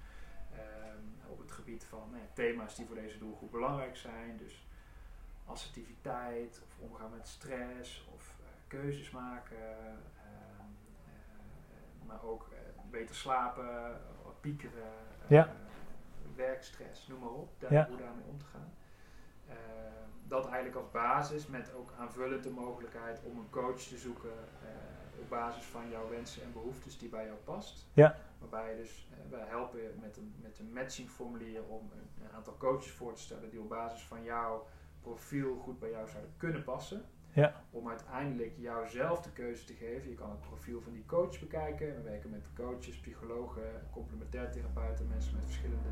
[0.53, 4.37] ehm, op het gebied van nou thema's die voor deze doelgroep belangrijk zijn.
[4.37, 4.67] Dus
[5.45, 10.71] assertiviteit of omgaan met stress of eh, keuzes maken, ehm,
[11.07, 12.49] eh, maar ook
[12.91, 14.01] beter slapen,
[14.41, 14.93] piekeren,
[15.27, 15.53] Ja.
[16.39, 17.86] Werkstress, noem maar op, daar, Ja.
[17.89, 18.72] hoe daarmee om te gaan.
[19.49, 19.55] Eh,
[20.26, 24.30] dat eigenlijk als basis met ook aanvullend de mogelijkheid om een coach te zoeken
[24.62, 27.86] eh, op basis van jouw wensen en behoeftes die bij jou past.
[27.93, 28.16] Ja.
[28.39, 32.57] Waarbij je dus, eh, wij helpen met een, met een matchingformulier om een, een aantal
[32.57, 34.66] coaches voor te stellen die op basis van jouw
[35.01, 37.05] profiel goed bij jou zouden kunnen passen.
[37.32, 37.64] Ja.
[37.70, 40.09] Om uiteindelijk jouzelf de keuze te geven.
[40.09, 41.95] Je kan het profiel van die coach bekijken.
[41.97, 45.89] We werken met coaches, psychologen, complementair therapeuten, mensen met verschillende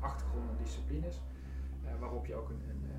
[0.00, 1.20] achtergronden en disciplines.
[1.84, 2.90] Eh, waarop je ook een, een,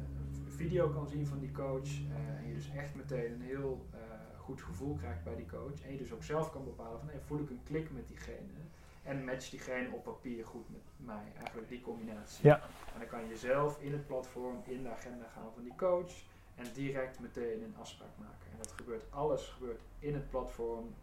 [0.45, 1.87] een video kan zien van die coach.
[1.87, 3.99] eh, en je dus echt meteen een heel eh,
[4.37, 5.81] goed gevoel krijgt bij die coach.
[5.81, 8.59] En je dus ook zelf kan bepalen van hey, voel ik een klik met diegene.
[9.03, 11.31] En match diegene op papier goed met mij.
[11.37, 12.45] Eigenlijk die combinatie.
[12.45, 12.61] Ja.
[12.93, 16.11] En dan kan je zelf in het platform, in de agenda gaan van die coach.
[16.55, 18.51] En direct meteen een afspraak maken.
[18.51, 20.93] En dat gebeurt, alles gebeurt in het platform,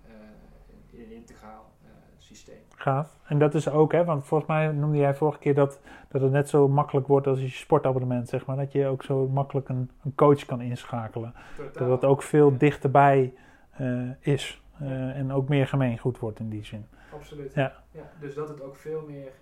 [0.91, 1.73] in een integraal
[2.19, 2.57] systeem.
[2.75, 3.17] Gaaf.
[3.25, 6.31] En dat is ook, hè, want volgens mij noemde jij vorige keer dat, dat het
[6.31, 8.57] net zo makkelijk wordt als je sportabonnement, zeg maar.
[8.57, 11.35] Dat je ook zo makkelijk een, een coach kan inschakelen.
[11.57, 11.89] Totaal.
[11.89, 13.33] Dat het ook veel dichterbij
[13.71, 14.63] eh, is.
[14.79, 16.87] eh, en ook meer gemeengoed wordt in die zin.
[17.15, 17.55] Absoluut.
[17.55, 17.83] Ja.
[17.91, 19.33] Ja, dus dat het ook veel meer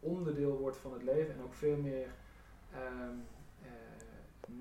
[0.00, 2.06] onderdeel wordt van het leven en ook veel meer
[2.72, 3.14] ehm,
[3.62, 3.68] eh,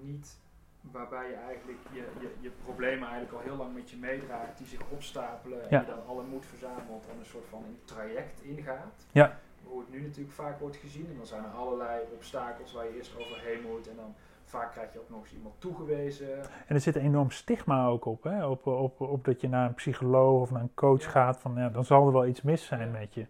[0.04, 0.38] niet
[0.82, 4.68] waarbij je eigenlijk je, je, je problemen eigenlijk al heel lang met je meedraagt, die
[4.68, 5.80] zich opstapelen en Ja.
[5.80, 9.06] je dan alle moed verzamelt en een soort van een traject ingaat.
[9.12, 9.38] Ja.
[9.64, 12.96] Hoe het nu natuurlijk vaak wordt gezien en dan zijn er allerlei obstakels waar je
[12.96, 16.40] eerst overheen moet en dan vaak krijg je ook nog eens iemand toegewezen.
[16.42, 18.46] En er zit een enorm stigma ook op, hè?
[18.48, 21.10] Op, op, op dat je naar een psycholoog of naar een coach Ja.
[21.10, 21.40] gaat.
[21.40, 23.26] Van, ja, dan zal er wel iets mis zijn met je.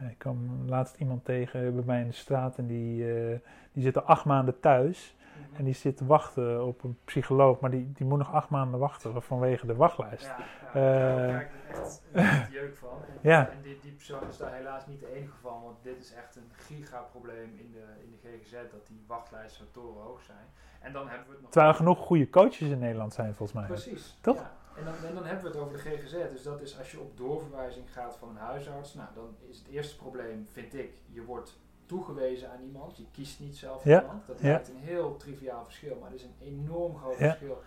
[0.00, 0.08] Ja.
[0.08, 3.38] Ik kwam laatst iemand tegen bij mij in de straat en die, eh,
[3.72, 5.13] die zit al acht maanden thuis.
[5.56, 8.80] En die zit te wachten op een psycholoog, maar die, die moet nog acht maanden
[8.80, 10.24] wachten vanwege de wachtlijst.
[10.26, 12.98] Ja, ja, Eh, daar krijg ik echt, echt jeuk van.
[13.08, 13.48] En, Ja.
[13.50, 16.36] en die, die persoon is daar helaas niet de enige van, want dit is echt
[16.36, 20.46] een gigaprobleem in de, in de GGZ, dat die wachtlijsten zo torenhoog zijn.
[20.80, 21.50] En dan hebben we het nog...
[21.50, 23.66] Terwijl er genoeg goede coaches in Nederland zijn, volgens mij.
[23.66, 24.18] Precies.
[24.20, 24.36] Toch?
[24.36, 24.52] Ja.
[24.76, 26.12] En, dan, en dan hebben we het over de GGZ.
[26.32, 28.94] Dus dat is als je op doorverwijzing gaat van een huisarts.
[28.94, 32.96] Nou, dan is het eerste probleem, vind ik, je wordt toegewezen aan iemand.
[32.96, 34.00] Je kiest niet zelf Ja.
[34.02, 34.26] iemand.
[34.26, 37.62] Dat lijkt een heel triviaal verschil, maar het is een enorm groot verschil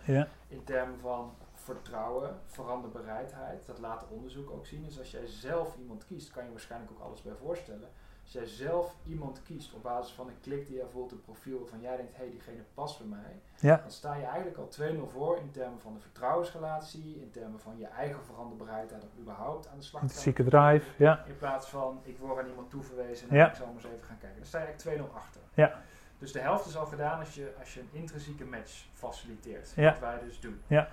[0.48, 3.66] in termen van vertrouwen, veranderbereidheid.
[3.66, 4.84] Dat laat onderzoek ook zien.
[4.84, 7.88] Dus als jij zelf iemand kiest, kan je waarschijnlijk ook alles bij voorstellen.
[8.28, 11.58] Als jij zelf iemand kiest op basis van een klik die je voelt, een profiel
[11.58, 13.40] waarvan jij denkt, hé, hey, diegene past bij mij.
[13.60, 17.60] ja, Dan sta je eigenlijk al 2-0 voor in termen van de vertrouwensrelatie, in termen
[17.60, 20.16] van je eigen veranderbereidheid om überhaupt aan de slag te gaan.
[20.16, 21.02] intrinsieke drive.
[21.04, 23.48] Ja, In plaats van, ik word aan iemand toeverwezen en Ja.
[23.48, 24.38] ik zal maar eens even gaan kijken.
[24.38, 25.40] Dan sta je eigenlijk 2-0 achter.
[25.54, 25.82] Ja.
[26.18, 29.72] Dus de helft is al gedaan als je, als je een intrinsieke match faciliteert.
[29.76, 29.90] Ja.
[29.90, 30.60] Wat wij dus doen.
[30.66, 30.88] Ja.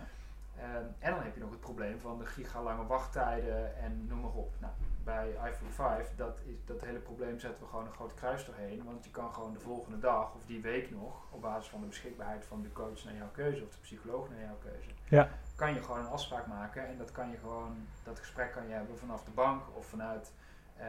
[0.58, 4.32] Ehm, en dan heb je nog het probleem van de gigalange wachttijden en noem maar
[4.34, 4.54] op.
[4.60, 4.74] Nou,
[5.06, 8.84] bij i45, dat, is, dat hele probleem zetten we gewoon een groot kruis doorheen.
[8.84, 11.88] Want je kan gewoon de volgende dag of die week nog, op basis van de
[11.88, 15.30] beschikbaarheid van de coach naar jouw keuze of de psycholoog naar jouw keuze, Ja.
[15.56, 16.88] kan je gewoon een afspraak maken.
[16.88, 20.32] En dat kan je gewoon, dat gesprek kan je hebben vanaf de bank of vanuit
[20.78, 20.88] eh,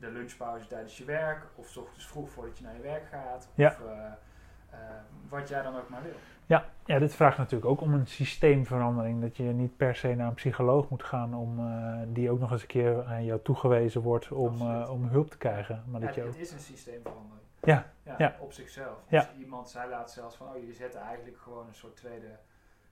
[0.00, 1.42] de lunchpauze tijdens je werk.
[1.54, 3.48] Of 's ochtends vroeg voordat je naar je werk gaat.
[3.54, 3.68] Ja.
[3.68, 4.06] Of eh,
[4.70, 4.78] eh,
[5.28, 6.16] wat jij dan ook maar wil.
[6.46, 9.20] Ja, ja, dit vraagt natuurlijk ook om een systeemverandering.
[9.20, 12.50] Dat je niet per se naar een psycholoog moet gaan om eh, die ook nog
[12.50, 15.84] eens een keer aan jou toegewezen wordt om, eh, om hulp te krijgen.
[15.86, 17.44] Maar Ja, dat je ook, het is een systeemverandering.
[17.62, 18.36] Ja, ja, ja.
[18.40, 18.98] Op zichzelf.
[19.08, 19.20] Ja.
[19.20, 22.38] Dus iemand zei laatst zelfs van, oh jullie zetten eigenlijk gewoon een soort tweede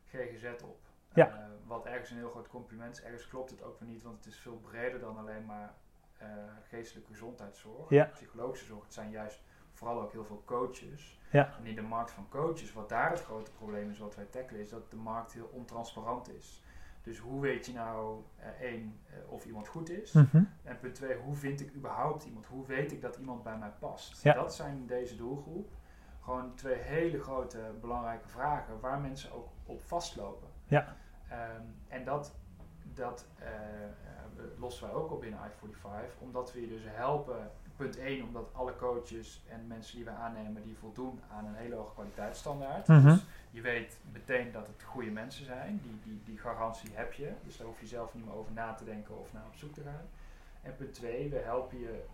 [0.06, 0.78] GGZ op.
[1.14, 1.28] Ja.
[1.28, 1.34] Eh,
[1.66, 3.02] wat ergens een heel groot compliment is.
[3.02, 5.74] Ergens klopt het ook weer niet, want het is veel breder dan alleen maar
[6.16, 6.28] eh,
[6.68, 7.88] geestelijke gezondheidszorg.
[7.88, 8.04] Ja.
[8.04, 8.84] Psychologische zorg.
[8.84, 9.43] Het zijn juist
[9.74, 11.20] vooral ook heel veel coaches.
[11.30, 11.54] Ja.
[11.58, 14.60] En in de markt van coaches, wat daar het grote probleem is wat wij tackelen,
[14.60, 16.62] is dat de markt heel ontransparant is.
[17.02, 20.12] Dus hoe weet je nou, eh, één, eh, of iemand goed is?
[20.12, 20.42] Mhm.
[20.62, 22.46] En punt twee, hoe vind ik überhaupt iemand?
[22.46, 24.22] Hoe weet ik dat iemand bij mij past?
[24.22, 24.32] Ja.
[24.32, 25.72] Dat zijn deze doelgroep
[26.24, 30.48] gewoon twee hele grote belangrijke vragen waar mensen ook op vastlopen.
[30.66, 30.96] Ja.
[31.28, 32.34] Ehm, en dat,
[32.82, 33.48] dat eh,
[34.58, 37.50] lossen wij ook op binnen I45, omdat we je dus helpen.
[37.76, 41.74] Punt 1, omdat alle coaches en mensen die we aannemen, die voldoen aan een hele
[41.74, 42.86] hoge kwaliteitsstandaard.
[42.86, 43.08] Mhm.
[43.08, 45.80] Dus je weet meteen dat het goede mensen zijn.
[45.82, 47.32] Die, die, die garantie heb je.
[47.44, 49.72] Dus daar hoef je zelf niet meer over na te denken of naar op zoek
[49.72, 50.06] te gaan.
[50.62, 52.04] En punt 2, we helpen je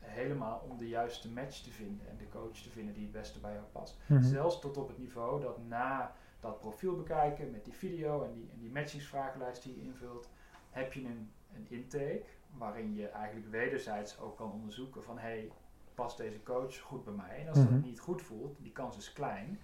[0.00, 3.40] helemaal om de juiste match te vinden en de coach te vinden die het beste
[3.40, 3.96] bij jou past.
[4.06, 4.22] Mhm.
[4.22, 8.48] Zelfs tot op het niveau dat na dat profiel bekijken met die video en die,
[8.52, 10.28] en die matchingsvragenlijst die je invult,
[10.70, 12.24] heb je een, een intake
[12.58, 15.52] waarin je eigenlijk wederzijds ook kan onderzoeken van hey,
[15.94, 17.40] past deze coach goed bij mij?
[17.40, 17.72] En als Mhm.
[17.72, 19.60] dat niet goed voelt, die kans is klein,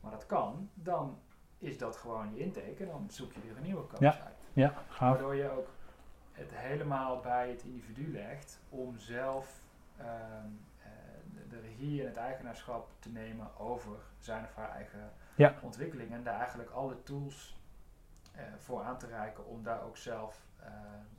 [0.00, 1.20] maar dat kan, dan
[1.58, 4.24] is dat gewoon je intake en dan zoek je weer een nieuwe coach Ja.
[4.24, 4.36] uit.
[4.52, 4.98] Ja, gaaf.
[4.98, 5.68] Waardoor je ook
[6.32, 9.62] het helemaal bij het individu legt om zelf
[9.96, 10.46] ehm,
[10.82, 10.88] eh,
[11.48, 15.54] de, regie en het eigenaarschap te nemen over zijn of haar eigen Ja.
[15.60, 16.12] ontwikkeling.
[16.12, 17.56] En daar eigenlijk alle tools
[18.32, 20.70] eh, voor aan te reiken om daar ook zelf eh,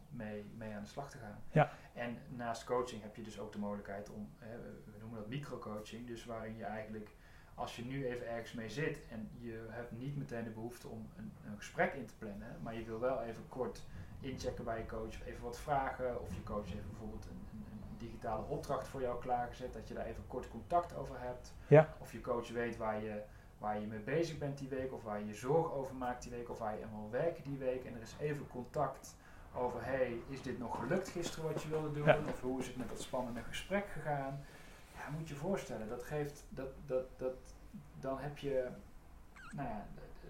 [0.10, 1.42] mee, mee aan de slag te gaan.
[1.52, 1.72] Ja.
[1.94, 6.08] En naast coaching heb je dus ook de mogelijkheid om, hè, we noemen dat microcoaching,
[6.08, 7.10] dus waarin je eigenlijk
[7.56, 11.10] als je nu even ergens mee zit en je hebt niet meteen de behoefte om
[11.18, 13.86] een, een gesprek in te plannen, maar je wil wel even kort
[14.20, 17.66] inchecken bij je coach, of even wat vragen, of je coach heeft bijvoorbeeld een, een,
[17.72, 21.54] een digitale opdracht voor jou klaargezet, dat je daar even kort contact over hebt.
[21.68, 21.94] Ja.
[21.98, 23.22] Of je coach weet waar je,
[23.58, 26.32] waar je mee bezig bent die week, of waar je je zorg over maakt die
[26.32, 27.86] week, of waar je eenmaal werken die week.
[27.86, 29.16] En er is even contact
[29.56, 32.06] over, hey, is dit nog gelukt gisteren wat je wilde doen?
[32.06, 32.18] Ja.
[32.28, 34.46] Of hoe is het met dat spannende gesprek gegaan?
[34.96, 37.36] Ja, moet je voorstellen, dat geeft, dat, dat, dat,
[38.00, 38.68] dan heb je,
[39.52, 39.86] nou ja,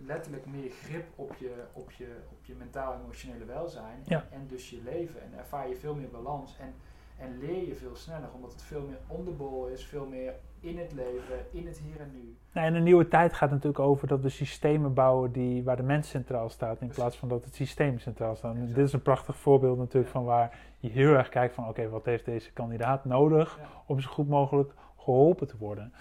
[0.06, 4.04] letterlijk meer grip op je, op je, op je mentaal-emotionele welzijn.
[4.06, 4.26] Ja.
[4.30, 5.22] En, en dus je leven.
[5.22, 6.58] En ervaar je veel meer balans.
[6.60, 6.74] En,
[7.18, 10.34] en leer je veel sneller, omdat het veel meer on the ball is, veel meer
[10.62, 12.36] in het leven, in het hier en nu.
[12.54, 15.84] Nou, en een nieuwe tijd gaat natuurlijk over dat we systemen bouwen die, waar de
[15.84, 16.96] mens centraal staat, in Precies.
[16.96, 18.56] plaats van dat het systeem centraal staat.
[18.56, 20.12] En dit is een prachtig voorbeeld natuurlijk Ja.
[20.20, 23.68] van waar je heel erg kijkt van oké, wat heeft deze kandidaat nodig Ja.
[23.86, 25.94] om zo goed mogelijk geholpen te worden.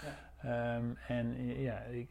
[0.43, 0.77] Ja.
[0.77, 2.09] Ehm, en ja, ik,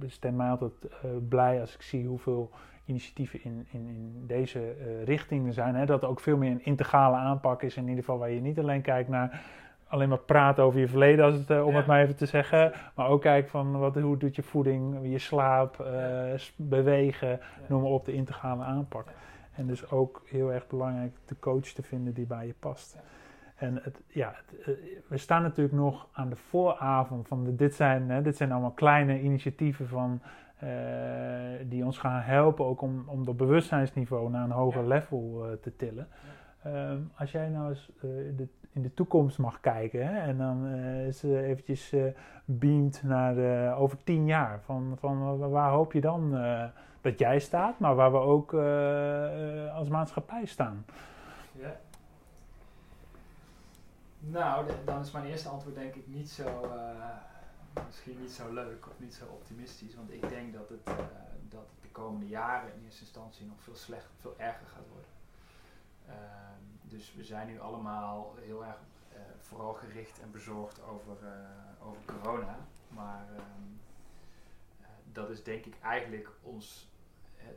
[0.00, 2.50] ik stem mij altijd eh, blij als ik zie hoeveel
[2.84, 5.74] initiatieven in, in, in deze eh, richting er zijn.
[5.74, 5.86] Hè?
[5.86, 8.58] Dat er ook veel meer een integrale aanpak is, in ieder geval waar je niet
[8.58, 9.42] alleen kijkt naar
[9.88, 11.76] alleen maar praten over je verleden, als het, eh, om Ja.
[11.76, 12.72] het maar even te zeggen.
[12.94, 17.90] Maar ook kijken van wat, hoe doet je voeding, je slaap, eh, bewegen, noem maar
[17.90, 19.06] op, de integrale aanpak.
[19.54, 22.96] En dus ook heel erg belangrijk de coach te vinden die bij je past.
[23.56, 24.74] En het, ja, het, eh,
[25.08, 28.70] we staan natuurlijk nog aan de vooravond van de, dit, zijn, hè, dit zijn allemaal
[28.70, 30.20] kleine initiatieven van,
[31.62, 36.08] die ons gaan helpen ook om, om dat bewustzijnsniveau naar een hoger level te tillen.
[36.74, 38.02] Ehm, als jij nou eens eh,
[38.36, 42.04] de, in de toekomst mag kijken hè, en dan eh, eventjes eh
[42.44, 46.30] beamt naar over tien jaar, van, van wa- waar hoop je dan
[47.00, 48.52] dat jij staat, maar waar we ook
[49.74, 50.84] als maatschappij staan?
[51.52, 51.76] Ja.
[54.18, 56.44] Nou, dan is mijn eerste antwoord denk ik niet zo,
[57.86, 59.94] misschien niet zo leuk of niet zo optimistisch.
[59.96, 60.84] Want ik denk dat het,
[61.48, 65.10] dat het de komende jaren in eerste instantie nog veel slechter, veel erger gaat worden.
[66.06, 68.78] Ehm, dus we zijn nu allemaal heel erg
[69.12, 72.58] eh, vooral gericht en bezorgd over, eh, over corona.
[72.88, 73.62] Maar ehm,
[74.80, 76.88] eh, dat is denk ik eigenlijk ons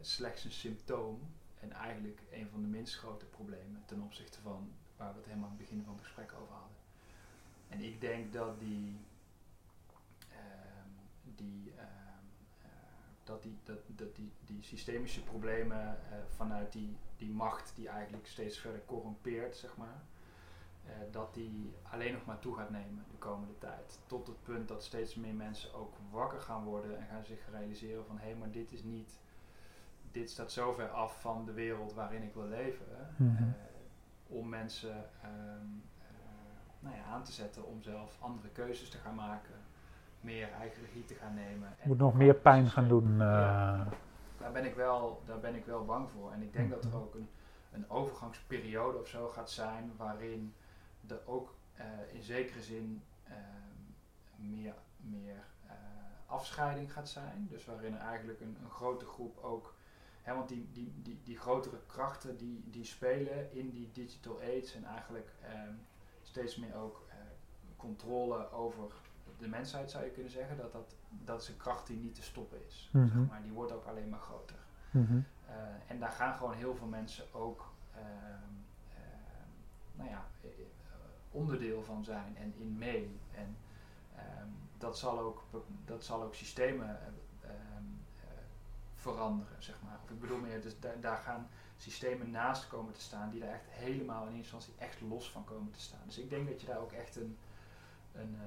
[0.01, 1.19] slechts een symptoom
[1.59, 5.49] en eigenlijk een van de minst grote problemen ten opzichte van waar we het helemaal
[5.49, 6.77] aan het begin van het gesprek over hadden.
[7.69, 8.97] En ik denk dat die,
[10.29, 10.89] ehm,
[11.35, 11.73] die,
[13.23, 15.97] dat die, dat, dat die, die systemische problemen
[16.27, 20.01] vanuit die, die macht die eigenlijk steeds verder corrompeert, zeg maar,
[20.85, 23.99] eh, dat die alleen nog maar toe gaat nemen de komende tijd.
[24.05, 28.05] Tot het punt dat steeds meer mensen ook wakker gaan worden en gaan zich realiseren
[28.05, 29.19] van hé, maar dit is niet,
[30.11, 32.85] dit staat zo ver af van de wereld waarin ik wil leven.
[33.15, 33.43] Mhm.
[33.43, 33.49] eh,
[34.27, 35.65] om mensen ehm,
[36.01, 39.55] eh, nou ja, aan te zetten om zelf andere keuzes te gaan maken,
[40.21, 41.67] meer eigen regie te gaan nemen.
[41.67, 43.17] en Moet nog meer het pijn gaan doen.
[43.17, 43.87] Ja.
[44.39, 46.31] Daar ben ik wel, daar ben ik wel bang voor.
[46.31, 46.99] En ik denk dat er Mhm.
[46.99, 47.29] ook een,
[47.71, 50.53] een overgangsperiode of zo gaat zijn waarin
[51.07, 55.73] er ook eh, in zekere zin ehm, meer, meer eh,
[56.25, 57.47] afscheiding gaat zijn.
[57.49, 59.73] Dus waarin er eigenlijk een, een grote groep ook.
[60.21, 64.73] Hè, want die, die, die, die grotere krachten die, die spelen in die digital age
[64.75, 65.73] en eigenlijk ehm,
[66.21, 67.15] steeds meer ook eh,
[67.77, 68.91] controle over
[69.39, 70.57] de mensheid zou je kunnen zeggen.
[70.57, 72.89] Dat, dat, dat is een kracht die niet te stoppen is.
[72.91, 73.07] Mhm.
[73.07, 73.41] Zeg maar.
[73.41, 74.57] Die wordt ook alleen maar groter.
[74.91, 75.19] mhm.
[75.45, 75.55] Eh,
[75.87, 78.03] en daar gaan gewoon heel veel mensen ook ehm,
[78.93, 79.49] ehm,
[79.95, 80.55] nou ja, eh, eh,
[81.31, 83.19] onderdeel van zijn en in mee.
[83.31, 83.57] En
[84.15, 85.43] ehm, dat, zal ook,
[85.85, 86.99] dat zal ook systemen
[88.95, 89.99] veranderen, zeg maar.
[90.03, 93.53] Of ik bedoel meer, dus daar, daar gaan systemen naast komen te staan die daar
[93.53, 96.01] echt helemaal in eerste instantie echt los van komen te staan.
[96.05, 97.37] Dus ik denk dat je daar ook echt een,
[98.13, 98.37] een, een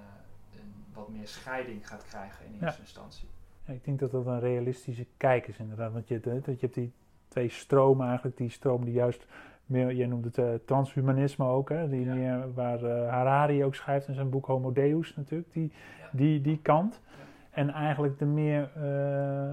[0.94, 2.64] wat meer scheiding gaat krijgen in Ja.
[2.66, 3.28] eerste instantie.
[3.64, 5.92] Ja, ik denk dat dat een realistische kijk is inderdaad.
[5.92, 6.92] Want je, hebt- dat je hebt die
[7.28, 8.36] twee stromen eigenlijk.
[8.36, 9.26] Die stroom die juist
[9.66, 11.68] meer, jij noemt het eh, transhumanisme ook.
[11.68, 12.14] Hè, die Ja.
[12.14, 15.53] meer, waar eh, Harari ook schrijft in zijn boek Homo Deus natuurlijk.
[15.53, 15.72] Die,
[16.12, 17.00] die, die kant.
[17.50, 18.82] En eigenlijk de meer, eh,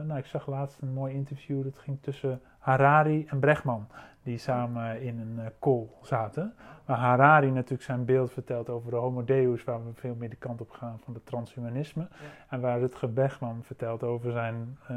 [0.06, 1.64] nou ik zag laatst een mooi interview.
[1.64, 3.88] Dat ging tussen Harari en Bregman.
[4.24, 6.54] Die samen in een eh, call zaten.
[6.86, 10.36] Waar Harari natuurlijk zijn beeld vertelt over de Homo Deus, waar we veel meer de
[10.36, 12.08] kant op gaan van het transhumanisme.
[12.50, 14.88] En waar Rutger Bregman vertelt over zijn eh,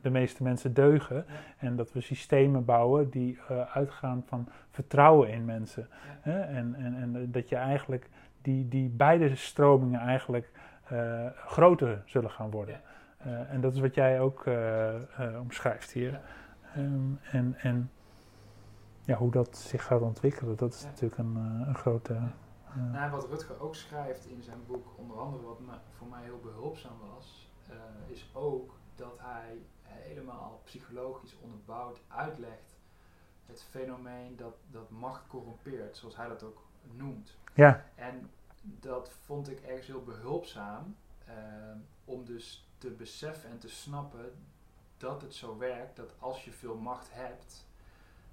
[0.00, 1.16] de meeste mensen deugen.
[1.16, 1.34] Ja.
[1.58, 5.88] En dat we systemen bouwen die eh, uitgaan van vertrouwen in mensen.
[6.24, 6.40] Ja.
[6.40, 8.08] En, en, en dat je eigenlijk
[8.42, 10.50] die, die beide stromingen eigenlijk
[11.46, 12.80] groter zullen gaan worden.
[13.50, 14.44] En dat is wat jij ook
[15.40, 16.20] omschrijft hier.
[16.74, 17.90] Ehm, en, en
[19.04, 20.86] ja, hoe dat zich gaat ontwikkelen, dat is Ja.
[20.86, 22.12] natuurlijk een, eh, een grote.
[22.12, 22.32] Ja.
[22.68, 25.58] eh, Nou, wat Rutger ook schrijft in zijn boek, onder andere wat
[25.96, 27.74] voor mij heel behulpzaam was, eh,
[28.06, 32.76] is ook dat hij helemaal psychologisch onderbouwd uitlegt
[33.46, 36.62] het fenomeen dat, dat macht corrompeert, zoals hij dat ook
[36.96, 37.36] noemt.
[37.54, 38.30] ja, En
[38.62, 40.96] dat vond ik ergens heel behulpzaam
[41.26, 41.34] eh,
[42.04, 44.32] om dus te beseffen en te snappen
[45.02, 47.66] dat het zo werkt dat als je veel macht hebt,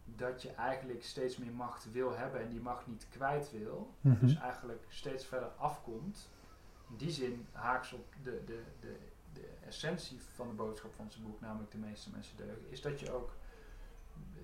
[0.05, 3.93] dat je eigenlijk steeds meer macht wil hebben en die macht niet kwijt wil.
[4.01, 4.25] mhm.
[4.25, 6.29] Dus eigenlijk steeds verder afkomt.
[6.89, 8.97] In die zin haaks op de, de, de,
[9.33, 12.99] de essentie van de boodschap van zijn boek, namelijk de meeste mensen deugen, is dat
[12.99, 13.31] je ook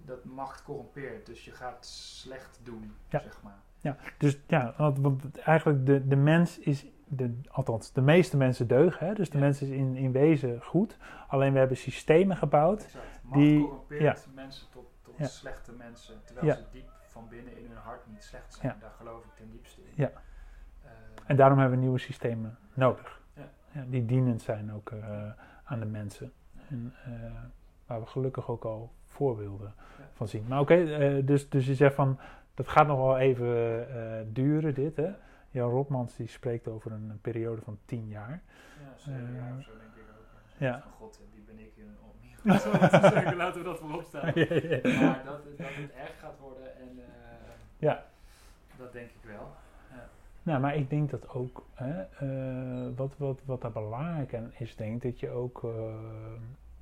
[0.05, 1.25] dat macht corrompeert.
[1.25, 3.19] Dus je gaat slecht doen, Ja.
[3.19, 3.59] zeg maar.
[4.17, 9.13] Dus ja, want, eigenlijk de, de mens is, de, althans de meeste mensen deugen, hè?
[9.13, 9.43] dus de Ja.
[9.43, 10.97] mens is in, in wezen goed.
[11.27, 12.83] Alleen we hebben systemen gebouwd.
[12.83, 13.05] Exact.
[13.33, 15.25] Die- corrompeert mensen tot, tot Ja.
[15.25, 16.53] slechte mensen, terwijl Ja.
[16.55, 18.73] ze diep van binnen in hun hart niet slecht zijn.
[18.73, 18.77] Ja.
[18.81, 19.91] Daar geloof ik ten diepste in.
[19.95, 20.11] Ja.
[20.83, 20.89] Eh,
[21.25, 23.23] En daarom hebben we nieuwe systemen nodig.
[23.71, 23.83] Ja.
[23.87, 25.27] die dienend zijn ook eh,
[25.63, 26.31] aan de mensen.
[26.69, 27.11] En eh,
[27.85, 30.03] waar we gelukkig ook al voorbeelden Ja.
[30.13, 30.45] van zien.
[30.47, 30.75] Maar oké,
[31.25, 32.19] dus, dus je zegt van
[32.55, 35.09] dat gaat nog wel even eh, duren, dit hè.
[35.49, 38.41] Jan Rotmans die spreekt over een, periode van tien jaar.
[38.83, 40.25] Ja, zeven jaar Eh, of zo denk ik ook.
[40.57, 40.81] ja.
[40.81, 44.03] Van god, wie ben ik hier om hier zo te zeggen, laten we dat voorop
[44.03, 44.31] staan.
[44.33, 45.01] Ja, ja, ja.
[45.01, 48.05] Maar dat, dat het erg gaat worden en eh, Ja.
[48.77, 49.47] dat denk ik wel.
[50.43, 52.05] Nou, maar ik denk dat ook, hè,
[52.95, 55.61] wat, wat, wat daar belangrijk aan is, denk ik, dat je ook,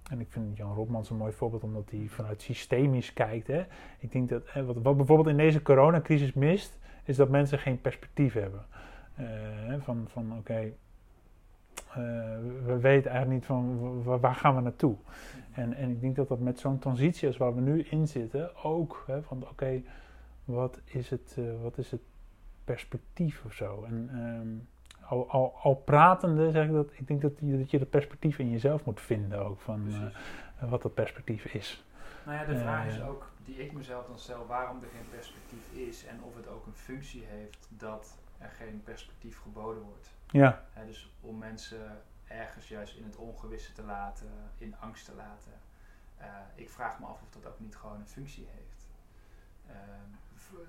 [0.09, 3.47] en ik vind Jan Robmans een mooi voorbeeld omdat hij vanuit systemisch kijkt.
[3.47, 3.65] Hè.
[3.99, 8.33] Ik denk dat, wat, wat bijvoorbeeld in deze coronacrisis mist, is dat mensen geen perspectief
[8.33, 8.65] hebben.
[9.15, 9.25] Eh,
[9.79, 10.71] van, van oké,
[11.89, 11.95] eh,
[12.65, 14.95] we weten eigenlijk niet van wa- waar gaan we naartoe.
[15.51, 18.63] En, en ik denk dat dat met zo'n transitie als waar we nu in zitten,
[18.63, 19.81] ook hè, van oké,
[20.45, 22.01] wat is het, eh, wat is het
[22.63, 23.83] perspectief of zo.
[23.83, 24.47] En ehm,
[25.07, 28.39] al, al, al pratende zeg ik dat, ik denk dat je dat, je dat perspectief
[28.39, 29.87] in jezelf moet vinden ook, van
[30.59, 31.83] eh, wat dat perspectief is.
[32.25, 35.09] Nou ja, de vraag is Eh, ook, die ik mezelf dan stel, waarom er geen
[35.09, 40.11] perspectief is en of het ook een functie heeft dat er geen perspectief geboden wordt.
[40.27, 44.27] Ja, dus om mensen ergens juist in het ongewisse te laten,
[44.57, 45.51] in angst te laten.
[46.17, 48.87] Eh, ik vraag me af of dat ook niet gewoon een functie heeft.
[49.67, 50.65] Ehm, voor,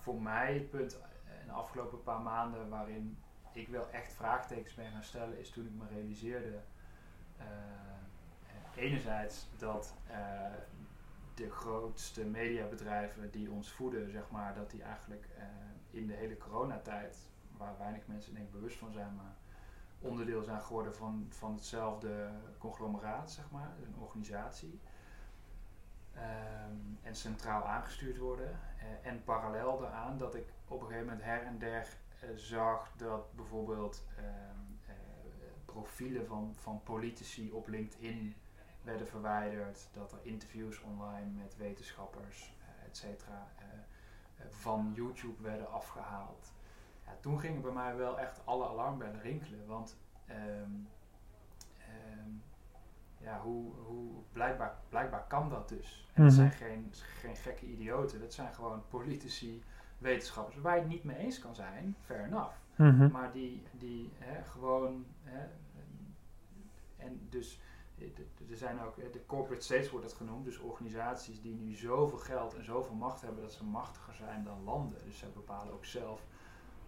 [0.00, 0.98] voor mij het punt
[1.40, 3.18] in de afgelopen paar maanden waarin
[3.52, 6.60] ik wel echt vraagtekens ben gaan stellen, is toen ik me realiseerde.
[7.36, 7.44] eh,
[8.74, 10.52] enerzijds dat eh,
[11.34, 15.44] de grootste mediabedrijven die ons voeden, zeg maar, dat die eigenlijk eh,
[15.90, 17.16] in de hele coronatijd,
[17.56, 19.34] waar weinig mensen denk bewust van zijn, maar
[20.00, 24.80] onderdeel zijn geworden van, van hetzelfde conglomeraat, zeg maar, een organisatie.
[26.14, 28.58] Ehm, en centraal aangestuurd worden.
[29.02, 31.86] En parallel daaraan dat ik op een gegeven moment her en der
[32.34, 34.26] zag dat bijvoorbeeld ehm,
[34.86, 34.94] eh,
[35.64, 38.34] profielen van, van politici op LinkedIn
[38.82, 43.64] werden verwijderd, dat er interviews online met wetenschappers, eh, et cetera, eh,
[44.36, 46.52] eh, van YouTube werden afgehaald.
[47.06, 49.96] Ja, toen gingen bij mij wel echt alle alarmbellen rinkelen, want
[50.26, 50.70] ehm,
[51.78, 52.30] ehm,
[53.18, 56.08] ja, hoe, hoe, blijkbaar, blijkbaar kan dat dus.
[56.12, 56.40] En dat Mhm.
[56.40, 59.62] zijn geen, geen gekke idioten, dat zijn gewoon politici,
[60.00, 62.54] wetenschappers, waar je het niet mee eens kan zijn, fair enough.
[62.76, 63.10] Mhm.
[63.10, 65.04] Maar die, die hè, gewoon.
[65.22, 65.46] Hè,
[66.96, 67.60] en dus.
[67.98, 68.06] eh,
[68.50, 72.18] Er zijn ook, eh, de corporate states wordt het genoemd, dus organisaties die nu zoveel
[72.18, 74.98] geld en zoveel macht hebben dat ze machtiger zijn dan landen.
[75.04, 76.22] Dus ze bepalen ook zelf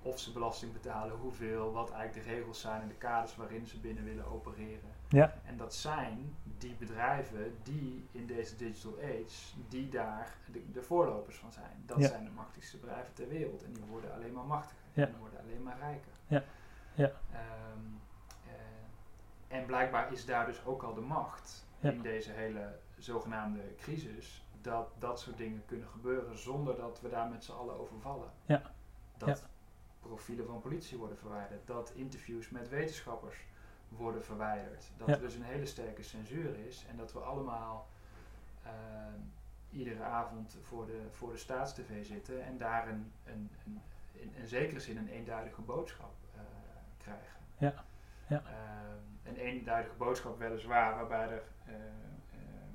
[0.03, 3.81] of ze belasting betalen, hoeveel, wat eigenlijk de regels zijn en de kaders waarin ze
[3.81, 4.91] binnen willen opereren.
[5.13, 5.35] Ja.
[5.45, 11.37] En dat zijn die bedrijven die in deze digital age, die daar de, de voorlopers
[11.37, 11.83] van zijn.
[11.87, 12.09] Dat Ja.
[12.09, 15.05] zijn de machtigste bedrijven ter wereld en die worden alleen maar machtiger Ja.
[15.05, 16.13] en die worden alleen maar rijker.
[16.27, 16.43] Ja.
[16.95, 17.13] Ja.
[17.33, 17.79] Ehm,
[18.47, 21.91] eh, en blijkbaar is daar dus ook al de macht Ja.
[21.91, 27.29] in deze hele zogenaamde crisis, dat dat soort dingen kunnen gebeuren zonder dat we daar
[27.29, 28.31] met z'n allen over vallen.
[28.47, 28.63] Ja.
[29.17, 29.47] Dat
[30.01, 33.37] profielen van politie worden verwijderd, dat interviews met wetenschappers
[33.97, 35.15] worden verwijderd, dat Ja.
[35.15, 37.89] er dus een hele sterke censuur is en dat we allemaal
[38.65, 39.21] ehm,
[39.71, 43.81] iedere avond voor de, voor de staatstv zitten en daar een, een, een,
[44.13, 46.41] in, in zekere zin een eenduidige boodschap eh,
[46.99, 47.39] krijgen.
[47.59, 47.85] Ja.
[48.29, 48.43] Ja.
[48.47, 52.75] Ehm, een eenduidige boodschap weliswaar, waarbij er, eh, ehm,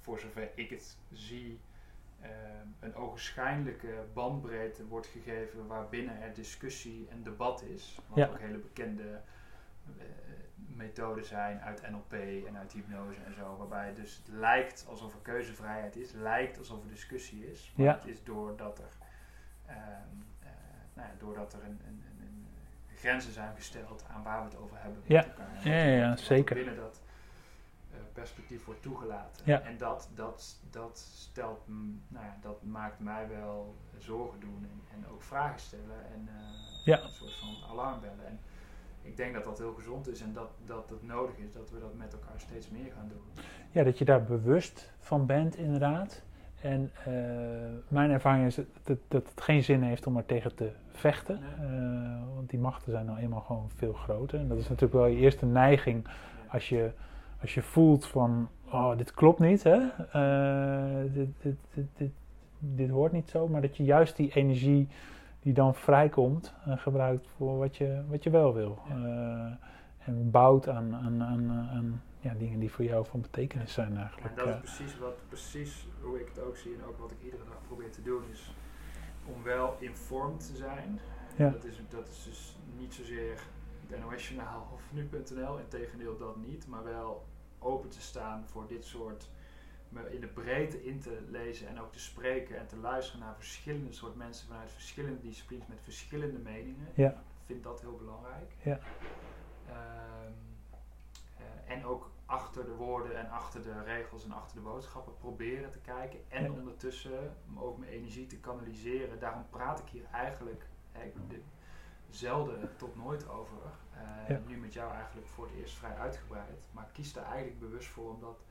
[0.00, 1.60] voor zover ik het zie,
[2.80, 7.98] een ogenschijnlijke bandbreedte wordt gegeven waarbinnen er discussie en debat is.
[8.08, 8.26] Wat Ja.
[8.28, 9.20] ook hele bekende
[10.76, 12.12] methoden zijn uit NLP
[12.46, 16.82] en uit hypnose en zo, waarbij het dus lijkt alsof er keuzevrijheid is, lijkt alsof
[16.82, 17.92] er discussie is, maar Ja.
[17.94, 18.96] het is doordat er,
[19.66, 19.78] ehm,
[20.42, 20.48] eh,
[20.94, 22.46] nou ja, doordat er een, een, een,
[22.90, 25.58] een grenzen zijn gesteld aan waar we het over hebben met elkaar.
[25.68, 26.54] Ja, ja, er zeker.
[26.54, 27.00] binnen dat
[27.92, 29.64] eh, perspectief wordt toegelaten.
[29.64, 31.62] En dat, dat, dat stelt,
[32.08, 36.28] nou ja, dat maakt mij wel zorgen doen en, en ook vragen stellen en
[36.84, 38.26] eh, een soort van alarmbellen.
[38.26, 38.40] En
[39.06, 41.78] ik denk dat dat heel gezond is en dat, dat het nodig is dat we
[41.80, 43.44] dat met elkaar steeds meer gaan doen.
[43.70, 46.22] Ja, dat je daar bewust van bent, inderdaad.
[46.60, 47.12] En eh,
[47.88, 51.40] mijn ervaring is dat, dat, het geen zin heeft om er tegen te vechten.
[51.40, 51.68] Nee.
[51.68, 54.38] Eh, want die machten zijn nou eenmaal gewoon veel groter.
[54.38, 56.06] En dat is natuurlijk wel je eerste neiging
[56.48, 56.90] als je,
[57.40, 59.78] als je voelt van, oh, dit klopt niet, hè?
[61.12, 62.10] Dit, dit, dit, dit,
[62.58, 63.48] dit hoort niet zo.
[63.48, 64.88] Maar dat je juist die energie
[65.46, 68.78] die dan vrijkomt, eh, gebruikt voor wat je, wat je wel wil.
[68.88, 68.94] Ja.
[68.94, 73.90] Eh, en bouwt aan, aan, aan, aan ja, dingen die voor jou van betekenis zijn
[73.90, 74.36] En eigenlijk.
[74.36, 77.44] dat is precies, wat, precies hoe ik het ook zie en ook wat ik iedere
[77.44, 78.54] dag probeer te doen is
[79.24, 81.00] om wel informed te zijn.
[81.36, 81.50] Ja.
[81.50, 83.40] Dat, is, dat is dus niet zozeer
[83.86, 87.24] het NOS-journaal of nu.nl, in tegendeel dat niet, maar wel
[87.58, 89.28] open te staan voor dit soort
[89.88, 93.34] me in de breedte in te lezen en ook te spreken en te luisteren naar
[93.36, 96.88] verschillende soort mensen vanuit verschillende disciplines met verschillende meningen.
[96.94, 97.08] Ja.
[97.10, 98.52] Ik vind dat heel belangrijk.
[98.62, 98.78] Ja.
[99.68, 100.32] Ehm,
[101.36, 105.70] eh, en ook achter de woorden en achter de regels en achter de boodschappen proberen
[105.70, 106.18] te kijken.
[106.28, 106.50] En Ja.
[106.50, 109.18] ondertussen m- ook mijn energie te kanaliseren.
[109.18, 110.64] Daarom praat ik hier eigenlijk
[111.28, 111.42] de-
[112.10, 113.56] zelden tot nooit over.
[113.94, 114.40] Eh, Ja.
[114.46, 116.68] Nu met jou eigenlijk voor het eerst vrij uitgebreid.
[116.72, 118.44] Maar ik kies daar eigenlijk bewust voor om dat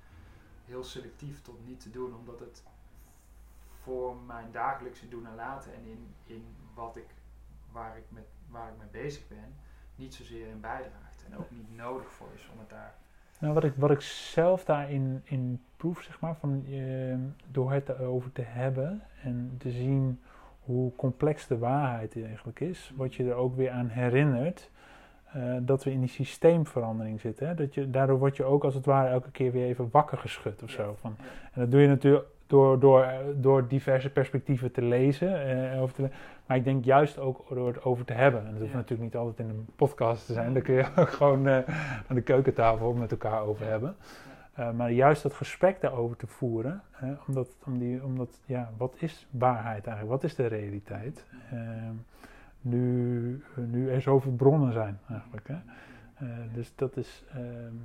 [0.65, 2.15] heel selectief tot niet te doen.
[2.15, 2.63] Omdat het
[3.81, 7.07] voor mijn dagelijkse doen en laten en in, in wat ik,
[7.71, 9.55] waar, ik met, waar ik mee bezig ben,
[9.95, 11.25] niet zozeer in bijdraagt.
[11.25, 12.93] En ook niet nodig voor is om het daar
[13.39, 17.17] Nou, wat, ik, wat ik zelf daarin in proef, zeg maar, van, eh,
[17.51, 20.21] door het erover te hebben en te zien
[20.65, 24.69] hoe complex de waarheid eigenlijk is, wat je er ook weer aan herinnert,
[25.35, 27.47] eh, dat we in die systeemverandering zitten.
[27.47, 27.53] Hè?
[27.55, 30.63] Dat je, daardoor word je ook als het ware elke keer weer even wakker geschud
[30.63, 30.95] of zo.
[31.01, 31.15] Van,
[31.53, 35.45] en dat doe je natuurlijk door, door, door diverse perspectieven te lezen.
[35.73, 36.09] eh, over te
[36.45, 38.39] maar ik denk juist ook door het over te hebben.
[38.45, 38.77] En dat hoeft Ja.
[38.77, 40.53] natuurlijk niet altijd in een podcast te zijn.
[40.53, 41.57] Daar kun je ook gewoon eh,
[42.07, 43.95] aan de keukentafel met elkaar over hebben.
[44.75, 46.81] Maar juist dat gesprek daarover te voeren.
[47.27, 50.21] omdat, om die, omdat, ja, wat is waarheid eigenlijk?
[50.21, 51.25] Wat is de realiteit?
[51.51, 51.93] Ehm,
[52.65, 55.47] nu, nu er zoveel bronnen zijn eigenlijk.
[55.47, 55.55] Hè?
[56.15, 57.75] Eh, dus dat is, ehm,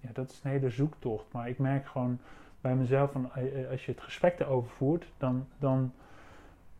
[0.00, 1.24] ja, dat is een hele zoektocht.
[1.32, 2.18] Maar ik merk gewoon
[2.60, 5.92] bij mezelf, van, eh, eh, als je het gesprek erover voert, dan, dan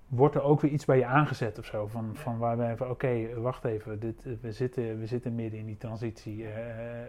[0.09, 1.87] wordt er ook weer iets bij je aangezet of zo.
[1.87, 5.67] Van, van waar we even, oké, wacht even, dit, we, zitten, we zitten midden in
[5.67, 6.37] die transitie.
[6.37, 7.07] we,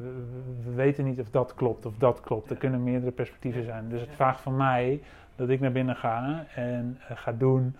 [0.00, 0.24] we-
[0.64, 2.50] we weten niet of dat klopt of dat klopt.
[2.50, 3.88] Er kunnen meerdere perspectieven zijn.
[3.88, 5.02] Dus het vraagt van mij
[5.36, 7.76] dat ik naar binnen ga en ga doen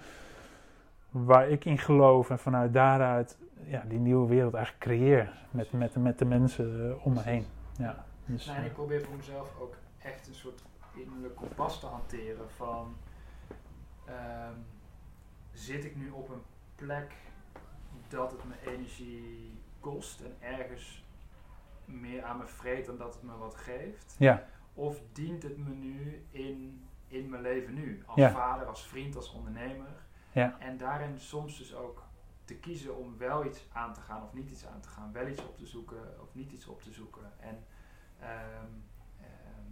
[1.11, 5.95] waar ik in geloof en vanuit daaruit ja, die nieuwe wereld eigenlijk creëer met, met,
[5.97, 7.47] met de mensen eh, om me heen.
[7.77, 10.63] Ja, dus, Nou, en eh, ik probeer voor mezelf ook echt een soort
[10.95, 12.97] innerlijk kompas te hanteren van
[14.05, 14.55] ehm,
[15.53, 16.43] zit ik nu op een
[16.75, 17.13] plek
[18.09, 21.05] dat het me energie kost en ergens
[21.85, 24.15] meer aan me vreet dan dat het me wat geeft?
[24.19, 24.45] ja,
[24.75, 28.03] Of dient het me nu in, in mijn leven nu?
[28.07, 28.31] Als Ja.
[28.31, 29.89] vader, als vriend, als ondernemer.
[30.33, 30.57] Ja.
[30.59, 32.03] En daarin soms dus ook
[32.45, 35.13] te kiezen om wel iets aan te gaan of niet iets aan te gaan.
[35.13, 37.33] Wel iets op te zoeken of niet iets op te zoeken.
[37.41, 37.65] En,
[38.21, 38.71] ehm,
[39.21, 39.71] ehm,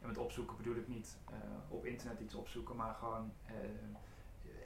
[0.00, 1.34] en met opzoeken bedoel ik niet eh,
[1.68, 3.54] op internet iets opzoeken, maar gewoon eh,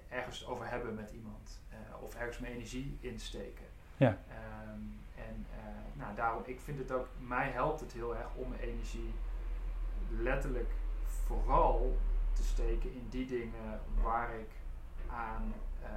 [0.09, 1.61] ergens over hebben met iemand.
[1.69, 3.67] Eh, of ergens mijn energie insteken.
[3.97, 4.19] Ja.
[4.29, 4.81] Ehm,
[5.15, 5.47] en
[5.93, 9.15] nou, daarom, ik vind het ook, mij helpt het heel erg om mijn energie
[10.19, 10.71] letterlijk
[11.05, 11.97] vooral
[12.33, 14.51] te steken in die dingen waar ik
[15.15, 15.53] aan,
[15.83, 15.89] eh,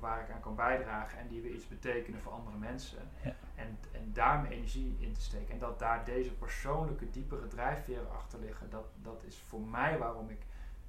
[0.00, 2.98] waar ik aan kan bijdragen en die weer iets betekenen voor andere mensen.
[3.24, 3.34] Ja.
[3.54, 5.52] En, en daar mijn energie in te steken.
[5.54, 10.28] En dat daar deze persoonlijke, diepere drijfveren achter liggen, dat, dat is voor mij waarom
[10.30, 10.42] ik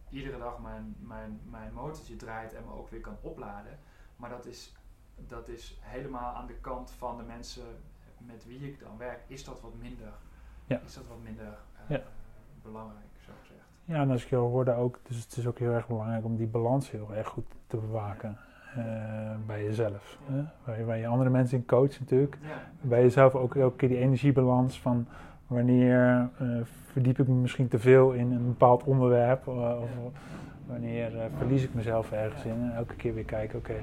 [0.09, 3.80] iedere dag mijn, mijn, mijn motortje draait en me ook weer kan opladen.
[4.15, 4.76] Maar dat is,
[5.15, 7.65] dat is helemaal aan de kant van de mensen
[8.17, 10.13] met wie ik dan werk, is dat wat minder,
[10.65, 10.80] Ja.
[10.86, 12.03] is dat wat minder eh, Ja.
[12.61, 13.05] belangrijk.
[13.92, 16.36] Ja, en als ik jou hoorde ook, dus het is ook heel erg belangrijk om
[16.36, 18.38] die balans heel erg goed te bewaken
[18.76, 18.84] eh,
[19.46, 20.18] bij jezelf.
[20.28, 20.34] Ja.
[20.34, 20.44] Hè?
[20.66, 22.38] Waar, je, waar je andere mensen in coacht natuurlijk.
[22.42, 22.48] Ja.
[22.82, 25.08] Bij jezelf ook elke keer die energiebalans van
[25.48, 26.48] wanneer eh,
[26.92, 29.48] verdiep ik me misschien te veel in een bepaald onderwerp.
[29.48, 29.89] eh, of
[30.66, 32.52] wanneer verlies ik mezelf ergens in.
[32.52, 33.76] En elke keer weer kijken, oké,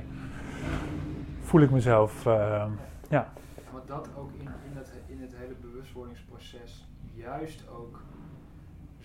[1.40, 2.24] voel ik mezelf,
[3.08, 3.28] ja,
[3.72, 8.02] Maar dat ook in, in, het, in het hele bewustwordingsproces juist ook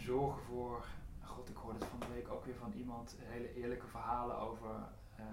[0.03, 0.85] zorgen voor.
[1.23, 4.69] God, ik hoorde het van de week ook weer van iemand hele eerlijke verhalen over.
[5.15, 5.25] eh,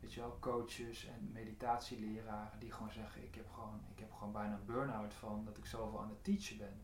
[0.00, 4.32] weet je wel, coaches en meditatieleraren die gewoon zeggen: ik heb gewoon, ik heb gewoon
[4.32, 6.82] bijna een burn-out van dat ik zoveel aan het teachen ben.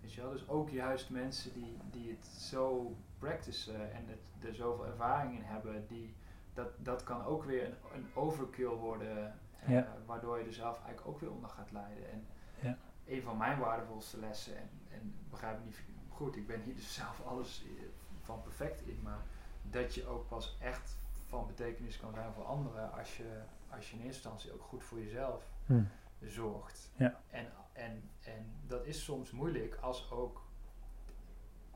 [0.00, 4.54] Weet je wel, dus ook juist mensen die, die het zo practicen en het, er
[4.54, 6.14] zoveel ervaring in hebben, die,
[6.54, 9.86] dat, dat kan ook weer een, een overkill worden, eh, Ja.
[10.06, 12.10] waardoor je er zelf eigenlijk ook weer onder gaat lijden.
[12.10, 12.26] En
[12.60, 12.76] Ja.
[13.06, 16.94] Een van mijn waardevolste lessen, en, en begrijp me niet goed, ik ben hier dus
[17.00, 17.84] zelf alles eh,
[18.22, 19.20] van perfect in, maar
[19.62, 20.96] dat je ook pas echt
[21.26, 24.84] van betekenis kan zijn voor anderen als je, als je in eerste instantie ook goed
[24.84, 25.82] voor jezelf hm,
[26.20, 26.92] zorgt.
[26.96, 27.20] Ja.
[27.30, 30.42] En, en, en dat is soms moeilijk als ook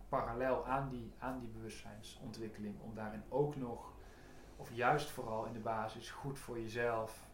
[0.09, 3.93] parallel aan die, aan die bewustzijnsontwikkeling, om daarin ook nog,
[4.57, 7.28] of juist vooral in de basis, goed voor jezelf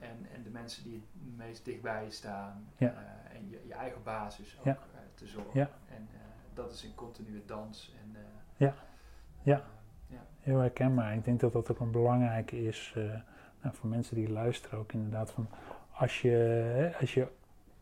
[0.00, 2.88] en, en de mensen die het meest dichtbij staan Ja.
[2.88, 4.72] eh, en je, je eigen basis ook Ja.
[4.72, 5.60] eh, te zorgen.
[5.60, 5.70] Ja.
[5.88, 6.20] En eh,
[6.54, 7.94] dat is een continue dans.
[8.02, 8.16] En,
[8.56, 8.74] Ja.
[9.42, 9.62] Ja.
[10.06, 10.22] ja.
[10.40, 11.14] heel herkenbaar.
[11.14, 12.92] Ik denk dat dat ook een belangrijke is
[13.62, 15.48] nou, voor mensen die luisteren ook inderdaad van
[15.90, 17.26] als je, als je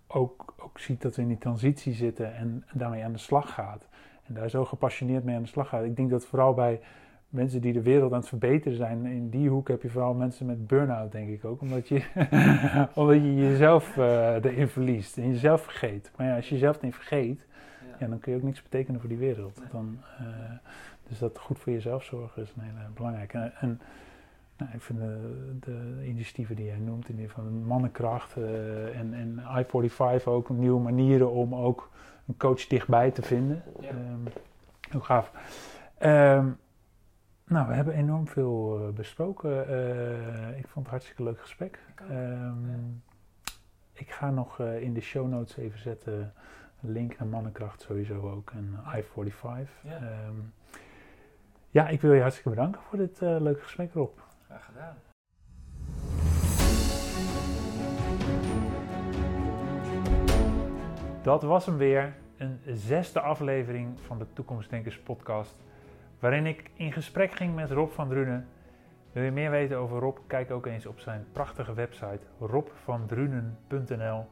[0.07, 3.55] ook, ook ziet dat we in die transitie zitten en, en daarmee aan de slag
[3.55, 3.89] gaat.
[4.27, 5.85] En daar zo gepassioneerd mee aan de slag gaat.
[5.85, 6.81] Ik denk dat vooral bij
[7.29, 10.47] mensen die de wereld aan het verbeteren zijn, in die hoek heb je vooral mensen
[10.47, 11.61] met burn-out, denk ik ook.
[11.61, 12.03] Omdat je,
[12.95, 16.11] omdat je jezelf uh, erin verliest en jezelf vergeet.
[16.17, 17.41] Maar ja, als je jezelf niet vergeet,
[17.81, 17.97] ja.
[17.99, 18.07] ja.
[18.07, 19.61] dan kun je ook niks betekenen voor die wereld.
[19.71, 20.27] Dan, uh,
[21.09, 23.39] dus dat goed voor jezelf zorgen is een hele belangrijke.
[23.39, 23.81] En, en
[24.57, 29.15] nou, ik vind de, de, initiatieven die jij noemt, in ieder geval mannenkracht uh, en,
[29.15, 31.91] en I-45 ook nieuwe manieren om ook
[32.27, 33.63] een coach dichtbij te vinden.
[33.81, 33.89] Ja.
[33.89, 34.23] Um,
[34.91, 35.33] heel gaaf.
[36.03, 36.59] Um,
[37.49, 39.71] nou, we hebben enorm veel uh, besproken.
[39.71, 41.79] Uh, ik vond het een hartstikke leuk gesprek.
[42.11, 42.77] Um, ja.
[43.93, 46.33] Ik ga nog uh, in de show notes even zetten
[46.81, 49.71] link naar Mannenkracht sowieso ook en I-45.
[49.83, 50.27] Ja.
[50.29, 50.53] Um,
[51.71, 54.19] ja, ik wil je hartstikke bedanken voor dit leuke gesprek, Rob.
[54.47, 54.97] Graag gedaan.
[61.23, 65.67] Dat was hem weer, een zesde aflevering van de Toekomstdenkers podcast
[66.19, 68.49] waarin ik in gesprek ging met Rob van Drunen.
[69.13, 70.19] Wil je meer weten over Rob?
[70.27, 74.27] Kijk ook eens op zijn prachtige website robvandrunen.nl.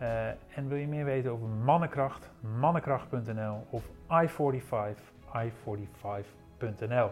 [0.00, 2.30] Uh, en wil je meer weten over mannenkracht?
[2.58, 4.98] Mannenkracht.nl of i45,
[5.36, 7.10] i45.nl.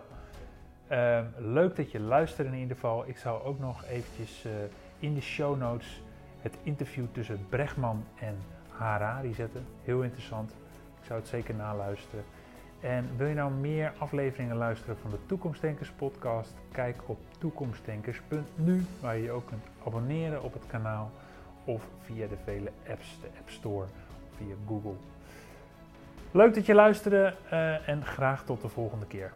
[0.91, 3.09] Uh, leuk dat je luistert in ieder geval.
[3.09, 4.53] Ik zal ook nog eventjes uh,
[4.99, 6.03] in de show notes
[6.41, 8.37] het interview tussen Brechtman en
[8.69, 9.67] Harari zetten.
[9.83, 10.51] Heel interessant.
[11.01, 12.25] Ik zou het zeker naluisteren.
[12.81, 16.55] En wil je nou meer afleveringen luisteren van de Toekomstdenkers podcast?
[16.73, 21.11] Kijk op toekomstdenkers.nu, waar je je ook kunt abonneren op het kanaal
[21.65, 24.97] of via de vele apps, de App Store of via Google.
[26.31, 29.33] Leuk dat je luisterde uh, en graag tot de volgende keer.